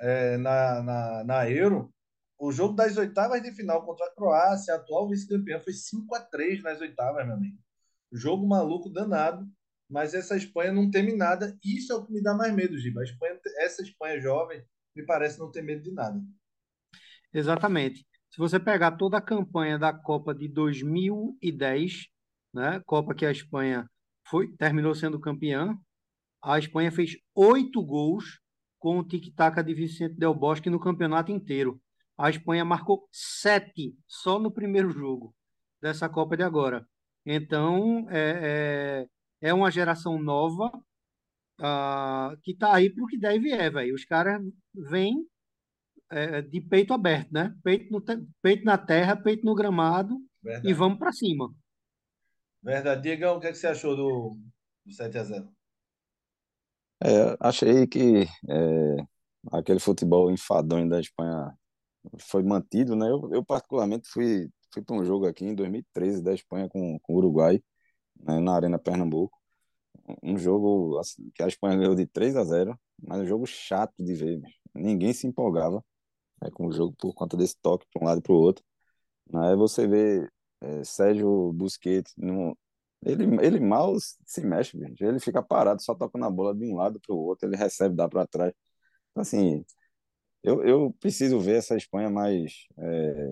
é, 0.00 0.36
na, 0.36 0.82
na, 0.82 1.24
na 1.24 1.50
Euro. 1.50 1.92
O 2.38 2.50
jogo 2.50 2.74
das 2.74 2.96
oitavas 2.96 3.42
de 3.42 3.52
final 3.52 3.84
contra 3.84 4.06
a 4.06 4.14
Croácia, 4.14 4.74
atual 4.74 5.08
vice-campeã, 5.08 5.60
foi 5.60 5.74
5 5.74 6.14
a 6.14 6.20
3 6.20 6.62
nas 6.62 6.80
oitavas, 6.80 7.24
meu 7.26 7.34
amigo. 7.34 7.58
Jogo 8.10 8.46
maluco 8.46 8.88
danado 8.88 9.46
mas 9.90 10.14
essa 10.14 10.36
Espanha 10.36 10.72
não 10.72 10.88
teme 10.88 11.14
nada. 11.16 11.58
Isso 11.64 11.92
é 11.92 11.96
o 11.96 12.04
que 12.04 12.12
me 12.12 12.22
dá 12.22 12.32
mais 12.32 12.54
medo, 12.54 12.78
Giba. 12.78 13.02
Espanha, 13.02 13.38
essa 13.58 13.82
Espanha 13.82 14.20
jovem 14.20 14.62
me 14.94 15.04
parece 15.04 15.38
não 15.38 15.50
ter 15.50 15.62
medo 15.62 15.82
de 15.82 15.92
nada. 15.92 16.20
Exatamente. 17.32 18.06
Se 18.30 18.38
você 18.38 18.60
pegar 18.60 18.92
toda 18.92 19.18
a 19.18 19.22
campanha 19.22 19.78
da 19.78 19.92
Copa 19.92 20.32
de 20.32 20.48
2010, 20.48 22.06
né, 22.54 22.80
Copa 22.86 23.14
que 23.14 23.26
a 23.26 23.32
Espanha 23.32 23.90
foi, 24.26 24.54
terminou 24.56 24.94
sendo 24.94 25.18
campeã, 25.18 25.76
a 26.42 26.58
Espanha 26.58 26.92
fez 26.92 27.16
oito 27.34 27.84
gols 27.84 28.40
com 28.78 28.98
o 28.98 29.04
tic-tac 29.04 29.62
de 29.62 29.74
Vicente 29.74 30.14
Del 30.14 30.34
Bosque 30.34 30.70
no 30.70 30.80
campeonato 30.80 31.32
inteiro. 31.32 31.80
A 32.16 32.30
Espanha 32.30 32.64
marcou 32.64 33.08
sete 33.10 33.96
só 34.06 34.38
no 34.38 34.50
primeiro 34.50 34.90
jogo 34.90 35.34
dessa 35.82 36.08
Copa 36.08 36.36
de 36.36 36.42
agora. 36.44 36.86
Então, 37.26 38.06
é, 38.10 39.02
é 39.02 39.06
é 39.40 39.54
uma 39.54 39.70
geração 39.70 40.20
nova 40.20 40.66
uh, 41.60 42.36
que 42.42 42.52
está 42.52 42.74
aí 42.74 42.90
para 42.90 43.04
o 43.04 43.06
que 43.06 43.18
deve 43.18 43.50
é, 43.52 43.70
velho. 43.70 43.94
Os 43.94 44.04
caras 44.04 44.42
vêm 44.74 45.26
é, 46.10 46.42
de 46.42 46.60
peito 46.60 46.92
aberto, 46.92 47.32
né? 47.32 47.54
Peito, 47.62 47.90
no 47.92 48.02
peito 48.42 48.64
na 48.64 48.76
terra, 48.76 49.16
peito 49.16 49.44
no 49.44 49.54
gramado 49.54 50.18
Verdade. 50.42 50.68
e 50.68 50.74
vamos 50.74 50.98
para 50.98 51.12
cima. 51.12 51.48
Verdade. 52.62 53.02
Diegão, 53.02 53.36
o 53.36 53.40
que, 53.40 53.46
é 53.46 53.52
que 53.52 53.58
você 53.58 53.68
achou 53.68 53.96
do, 53.96 54.36
do 54.84 54.92
7 54.92 55.18
a 55.18 55.24
0 55.24 55.52
é, 57.02 57.34
achei 57.40 57.86
que 57.86 58.24
é, 58.46 58.96
aquele 59.52 59.80
futebol 59.80 60.30
enfadonho 60.30 60.86
da 60.86 61.00
Espanha 61.00 61.50
foi 62.18 62.42
mantido, 62.42 62.94
né? 62.94 63.08
Eu, 63.08 63.32
eu 63.32 63.42
particularmente 63.42 64.06
fui, 64.06 64.50
fui 64.72 64.82
para 64.82 64.96
um 64.96 65.04
jogo 65.04 65.26
aqui 65.26 65.46
em 65.46 65.54
2013 65.54 66.22
da 66.22 66.34
Espanha 66.34 66.68
com, 66.68 66.98
com 67.00 67.14
o 67.14 67.16
Uruguai 67.16 67.58
né, 68.22 68.40
na 68.40 68.54
Arena 68.54 68.78
Pernambuco. 68.78 69.38
Um 70.22 70.36
jogo 70.38 70.98
assim, 70.98 71.30
que 71.34 71.42
a 71.42 71.48
Espanha 71.48 71.76
ganhou 71.76 71.94
de 71.94 72.06
3 72.06 72.36
a 72.36 72.44
0, 72.44 72.78
mas 73.02 73.20
um 73.20 73.26
jogo 73.26 73.46
chato 73.46 73.94
de 73.98 74.14
ver. 74.14 74.42
Ninguém 74.74 75.12
se 75.12 75.26
empolgava 75.26 75.84
né, 76.42 76.50
com 76.52 76.66
o 76.66 76.72
jogo 76.72 76.94
por 76.98 77.14
conta 77.14 77.36
desse 77.36 77.56
toque 77.60 77.86
para 77.92 78.02
um 78.02 78.06
lado 78.06 78.18
e 78.20 78.22
para 78.22 78.32
o 78.32 78.36
outro. 78.36 78.64
Aí 79.34 79.56
você 79.56 79.86
vê 79.86 80.28
é, 80.60 80.84
Sérgio 80.84 81.52
Busquets, 81.52 82.12
no, 82.16 82.56
ele, 83.04 83.24
ele 83.44 83.60
mal 83.60 83.94
se 83.98 84.42
mexe, 84.44 84.78
gente. 84.78 85.02
Ele 85.04 85.20
fica 85.20 85.42
parado, 85.42 85.82
só 85.82 85.94
tocando 85.94 86.24
a 86.26 86.30
bola 86.30 86.54
de 86.54 86.64
um 86.66 86.76
lado 86.76 87.00
para 87.00 87.14
o 87.14 87.18
outro, 87.18 87.48
ele 87.48 87.56
recebe, 87.56 87.94
dá 87.96 88.08
para 88.08 88.26
trás. 88.26 88.52
Então, 89.10 89.22
assim, 89.22 89.64
eu, 90.42 90.64
eu 90.64 90.92
preciso 91.00 91.40
ver 91.40 91.56
essa 91.58 91.76
Espanha 91.76 92.10
mais 92.10 92.66
é, 92.78 93.28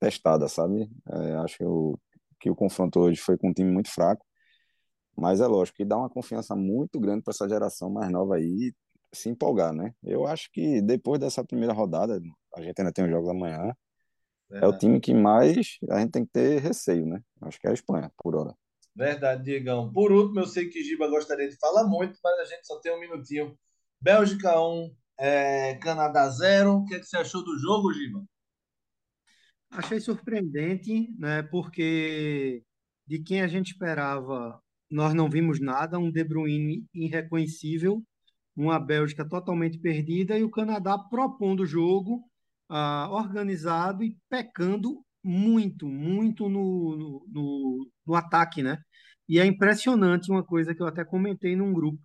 testada, 0.00 0.48
sabe? 0.48 0.90
É, 1.10 1.34
acho 1.36 1.58
que 1.58 1.64
o, 1.64 1.98
que 2.38 2.50
o 2.50 2.54
confronto 2.54 3.00
hoje 3.00 3.20
foi 3.20 3.36
com 3.36 3.48
um 3.50 3.52
time 3.52 3.70
muito 3.70 3.90
fraco, 3.90 4.24
mas 5.16 5.40
é 5.40 5.46
lógico 5.46 5.78
que 5.78 5.84
dá 5.84 5.96
uma 5.96 6.10
confiança 6.10 6.54
muito 6.54 7.00
grande 7.00 7.22
para 7.22 7.32
essa 7.32 7.48
geração 7.48 7.90
mais 7.90 8.10
nova 8.10 8.36
aí 8.36 8.72
se 9.12 9.28
empolgar, 9.30 9.72
né? 9.72 9.94
Eu 10.02 10.26
acho 10.26 10.50
que 10.52 10.82
depois 10.82 11.18
dessa 11.18 11.44
primeira 11.44 11.72
rodada, 11.72 12.20
a 12.54 12.60
gente 12.60 12.78
ainda 12.78 12.92
tem 12.92 13.04
os 13.04 13.10
jogos 13.10 13.30
amanhã, 13.30 13.74
é 14.50 14.66
o 14.66 14.76
time 14.76 15.00
que 15.00 15.12
mais 15.12 15.78
a 15.90 15.98
gente 15.98 16.12
tem 16.12 16.24
que 16.24 16.30
ter 16.32 16.60
receio, 16.60 17.04
né? 17.04 17.20
Acho 17.42 17.58
que 17.58 17.66
é 17.66 17.70
a 17.70 17.74
Espanha, 17.74 18.12
por 18.16 18.36
hora. 18.36 18.54
Verdade, 18.94 19.42
Diegão. 19.42 19.92
Por 19.92 20.12
último, 20.12 20.40
eu 20.40 20.46
sei 20.46 20.68
que 20.68 20.82
Giba 20.82 21.08
gostaria 21.08 21.48
de 21.48 21.56
falar 21.56 21.84
muito, 21.84 22.18
mas 22.22 22.38
a 22.40 22.44
gente 22.44 22.66
só 22.66 22.78
tem 22.80 22.94
um 22.94 23.00
minutinho. 23.00 23.58
Bélgica 24.00 24.60
1, 24.60 24.94
é, 25.18 25.74
Canadá 25.76 26.28
0. 26.30 26.76
O 26.76 26.84
que, 26.86 26.94
é 26.94 27.00
que 27.00 27.06
você 27.06 27.16
achou 27.16 27.44
do 27.44 27.58
jogo, 27.58 27.92
Giba? 27.92 28.24
Achei 29.70 30.00
surpreendente, 30.00 31.08
né? 31.18 31.42
Porque 31.42 32.62
de 33.06 33.18
quem 33.20 33.42
a 33.42 33.46
gente 33.46 33.72
esperava, 33.72 34.60
nós 34.90 35.14
não 35.14 35.28
vimos 35.28 35.60
nada. 35.60 35.98
Um 35.98 36.10
De 36.10 36.24
Bruyne 36.24 36.84
irreconhecível, 36.94 38.02
uma 38.56 38.78
Bélgica 38.78 39.28
totalmente 39.28 39.78
perdida 39.78 40.38
e 40.38 40.44
o 40.44 40.50
Canadá 40.50 40.98
propondo 40.98 41.60
o 41.62 41.66
jogo, 41.66 42.24
ah, 42.68 43.08
organizado 43.10 44.02
e 44.02 44.16
pecando 44.28 45.04
muito, 45.26 45.88
muito 45.88 46.48
no, 46.48 46.96
no, 46.96 47.26
no, 47.28 47.90
no 48.06 48.14
ataque, 48.14 48.62
né? 48.62 48.78
E 49.28 49.40
é 49.40 49.46
impressionante 49.46 50.30
uma 50.30 50.44
coisa 50.44 50.74
que 50.74 50.82
eu 50.82 50.86
até 50.86 51.04
comentei 51.04 51.56
num 51.56 51.72
grupo, 51.72 51.98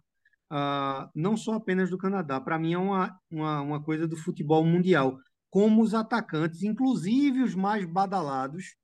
uh, 0.52 1.10
não 1.16 1.38
só 1.38 1.54
apenas 1.54 1.90
do 1.90 1.98
Canadá, 1.98 2.42
para 2.42 2.58
mim 2.58 2.74
é 2.74 2.78
uma, 2.78 3.16
uma, 3.30 3.62
uma 3.62 3.84
coisa 3.84 4.08
do 4.08 4.18
futebol 4.18 4.66
mundial, 4.66 5.18
como 5.52 5.84
os 5.84 5.94
atacantes, 5.94 6.64
inclusive 6.64 7.44
os 7.44 7.54
mais 7.54 7.86
badalados 7.86 8.76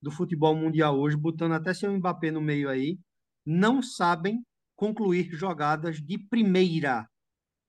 do 0.00 0.10
futebol 0.10 0.54
mundial 0.54 0.98
hoje, 0.98 1.16
botando 1.16 1.52
até 1.52 1.72
seu 1.74 1.90
Mbappé 1.92 2.30
no 2.30 2.42
meio 2.42 2.68
aí, 2.68 2.98
não 3.44 3.82
sabem 3.82 4.44
concluir 4.76 5.30
jogadas 5.32 5.96
de 5.96 6.18
primeira, 6.18 7.08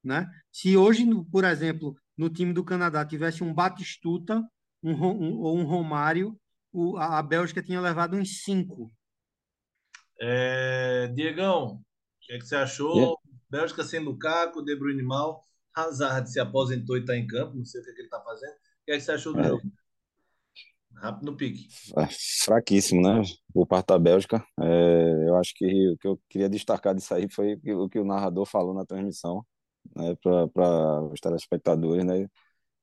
né? 0.04 0.30
Se 0.52 0.76
hoje, 0.76 1.06
por 1.32 1.46
exemplo, 1.46 1.96
no 2.18 2.30
time 2.30 2.54
do 2.54 2.64
Canadá 2.64 3.06
tivesse 3.06 3.44
um 3.44 3.54
Batistuta 3.54 4.44
um, 4.84 4.94
um, 4.94 5.60
um 5.60 5.64
Romário, 5.64 6.38
o, 6.72 6.98
a 6.98 7.22
Bélgica 7.24 7.64
tinha 7.64 7.80
levado 7.80 8.16
uns 8.16 8.44
cinco. 8.44 8.92
É, 10.20 11.08
Diegão, 11.08 11.76
o 11.76 11.82
que, 12.20 12.34
é 12.34 12.38
que 12.38 12.46
você 12.46 12.56
achou? 12.56 12.96
Yeah. 12.96 13.16
Bélgica 13.50 13.84
sem 13.84 14.00
Lukaku, 14.00 14.64
De 14.64 14.76
Bruyne 14.76 15.04
mal, 15.04 15.42
Hazard 15.76 16.30
se 16.32 16.40
aposentou 16.40 16.98
e 16.98 17.02
está 17.02 17.16
em 17.16 17.26
campo, 17.28 17.56
não 17.56 17.66
sei 17.66 17.82
o 17.82 17.84
que, 17.84 17.90
é 17.90 17.94
que 17.94 18.00
ele 18.00 18.08
está 18.08 18.22
fazendo. 18.22 18.52
O 18.52 18.86
que, 18.86 18.92
é 18.92 18.96
que 18.96 19.02
você 19.02 19.12
achou 19.12 19.34
do 19.34 19.40
é. 19.40 19.48
jogo? 19.48 19.62
Rápido 20.96 21.32
no 21.32 21.38
pique. 21.38 21.68
É, 21.98 22.08
fraquíssimo, 22.46 23.02
né? 23.02 23.24
Por 23.54 23.66
parte 23.66 23.88
da 23.88 23.98
Bélgica. 23.98 24.46
É, 24.60 25.28
eu 25.28 25.36
acho 25.38 25.54
que 25.56 25.90
o 25.90 25.98
que 25.98 26.08
eu 26.08 26.20
queria 26.30 26.50
destacar 26.50 26.94
disso 26.94 27.14
aí 27.14 27.28
foi 27.30 27.60
o 27.74 27.90
que 27.90 28.00
o 28.00 28.06
narrador 28.06 28.46
falou 28.46 28.74
na 28.74 28.86
transmissão 28.86 29.44
né, 29.96 30.16
para 30.22 31.02
os 31.12 31.20
telespectadores, 31.20 32.06
né? 32.06 32.28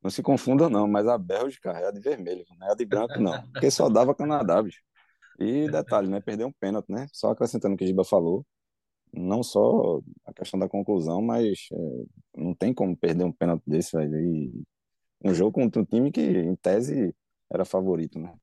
Não 0.02 0.10
se 0.10 0.22
confunda, 0.22 0.68
não, 0.68 0.86
mas 0.86 1.06
a 1.08 1.18
Bélgica 1.18 1.70
é 1.72 1.88
a 1.88 1.90
de 1.90 2.00
vermelho, 2.00 2.44
não 2.58 2.68
é 2.68 2.72
a 2.72 2.74
de 2.74 2.84
branco, 2.84 3.20
não. 3.20 3.42
Porque 3.52 3.70
só 3.70 3.88
dava 3.88 4.14
Canadá, 4.14 4.62
bicho. 4.62 4.80
E 5.38 5.70
detalhe, 5.70 6.08
né? 6.08 6.20
Perdeu 6.20 6.48
um 6.48 6.52
pênalti, 6.52 6.90
né? 6.90 7.06
Só 7.12 7.30
acrescentando 7.30 7.74
o 7.74 7.76
que 7.78 7.84
o 7.84 7.86
Giba 7.86 8.04
falou. 8.04 8.44
Não 9.12 9.42
só 9.42 10.00
a 10.24 10.32
questão 10.32 10.58
da 10.58 10.68
conclusão, 10.68 11.22
mas 11.22 11.68
é, 11.72 12.04
não 12.36 12.54
tem 12.54 12.72
como 12.72 12.96
perder 12.96 13.24
um 13.24 13.32
pênalti 13.32 13.62
desse, 13.66 13.96
velho. 13.96 14.18
E 14.18 14.62
um 15.24 15.34
jogo 15.34 15.52
contra 15.52 15.80
um 15.80 15.84
time 15.84 16.10
que, 16.12 16.20
em 16.20 16.54
tese, 16.56 17.14
era 17.50 17.64
favorito, 17.64 18.18
né? 18.18 18.34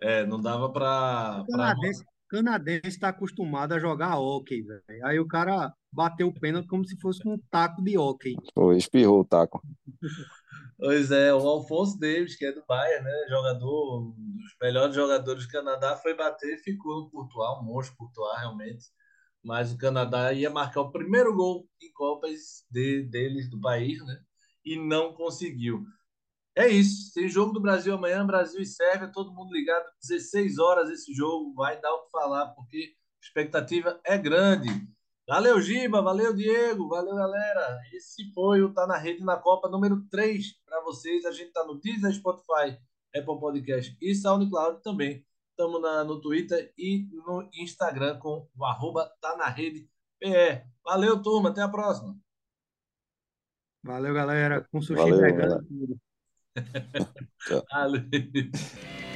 É, 0.00 0.26
não 0.26 0.40
dava 0.40 0.70
para. 0.70 1.44
Canadense, 1.50 2.04
canadense 2.28 2.88
está 2.88 3.08
acostumado 3.08 3.72
a 3.72 3.78
jogar 3.78 4.18
hockey, 4.18 4.62
velho. 4.62 4.82
Aí 5.04 5.18
o 5.20 5.26
cara 5.26 5.72
bateu 5.92 6.28
o 6.28 6.34
pênalti 6.34 6.66
como 6.66 6.84
se 6.84 6.98
fosse 7.00 7.26
um 7.28 7.38
taco 7.50 7.82
de 7.82 7.96
hockey. 7.96 8.34
Foi, 8.54 8.76
espirrou 8.76 9.20
o 9.20 9.24
taco. 9.24 9.62
Pois 10.78 11.12
é, 11.12 11.32
o 11.32 11.38
Alfonso 11.46 11.96
Davis, 11.96 12.34
que 12.34 12.44
é 12.44 12.50
do 12.50 12.64
Bayern, 12.66 13.04
né? 13.04 13.26
Jogador, 13.28 14.00
um 14.00 14.10
dos 14.10 14.56
melhores 14.60 14.92
jogadores 14.92 15.46
do 15.46 15.52
Canadá, 15.52 15.96
foi 15.96 16.12
bater 16.16 16.54
e 16.54 16.58
ficou 16.58 17.02
no 17.02 17.08
Courtois, 17.08 17.60
um 17.60 17.62
monstro 17.62 17.96
Courtois, 17.96 18.40
realmente. 18.40 18.86
Mas 19.42 19.72
o 19.72 19.78
Canadá 19.78 20.32
ia 20.32 20.50
marcar 20.50 20.82
o 20.82 20.92
primeiro 20.92 21.34
gol 21.34 21.68
em 21.80 21.92
Copas 21.92 22.64
de, 22.70 23.02
deles, 23.02 23.50
do 23.50 23.60
país, 23.60 24.04
né? 24.04 24.20
E 24.64 24.76
não 24.76 25.12
conseguiu. 25.14 25.84
É 26.54 26.68
isso. 26.68 27.12
Tem 27.14 27.28
jogo 27.28 27.52
do 27.52 27.60
Brasil 27.60 27.94
amanhã, 27.94 28.24
Brasil 28.26 28.60
e 28.60 28.66
Sérvia, 28.66 29.10
todo 29.12 29.32
mundo 29.32 29.52
ligado. 29.52 29.84
16 30.02 30.58
horas 30.58 30.90
esse 30.90 31.12
jogo, 31.12 31.54
vai 31.54 31.80
dar 31.80 31.92
o 31.92 32.04
que 32.04 32.10
falar, 32.10 32.48
porque 32.48 32.94
a 32.94 33.24
expectativa 33.24 34.00
é 34.04 34.16
grande. 34.18 34.68
Valeu, 35.26 35.60
Giba. 35.60 36.02
Valeu, 36.02 36.34
Diego. 36.34 36.88
Valeu, 36.88 37.14
galera. 37.14 37.80
Esse 37.92 38.30
foi 38.32 38.62
o 38.62 38.72
Tá 38.72 38.86
na 38.86 38.98
Rede 38.98 39.24
na 39.24 39.36
Copa 39.36 39.68
número 39.68 40.04
3 40.10 40.60
para 40.66 40.82
vocês. 40.82 41.24
A 41.24 41.32
gente 41.32 41.52
tá 41.52 41.64
no 41.64 41.80
Deezer, 41.80 42.12
Spotify, 42.12 42.78
Apple 43.14 43.40
Podcast 43.40 43.96
e 44.00 44.14
SoundCloud 44.14 44.82
também. 44.82 45.24
Estamos 45.62 46.06
no 46.08 46.20
Twitter 46.20 46.74
e 46.76 47.08
no 47.12 47.48
Instagram 47.54 48.18
com 48.18 48.48
o 48.56 48.64
arroba 48.64 49.08
Tá 49.20 49.36
na 49.36 49.46
Rede 49.46 49.88
PE. 50.18 50.66
Valeu, 50.84 51.22
turma. 51.22 51.50
Até 51.50 51.62
a 51.62 51.68
próxima. 51.68 52.18
Valeu, 53.84 54.12
galera. 54.12 54.66
Com 54.72 54.82
sushi 54.82 55.00
Valeu, 55.00 55.20
vegano. 55.20 55.64
Valeu. 57.70 58.02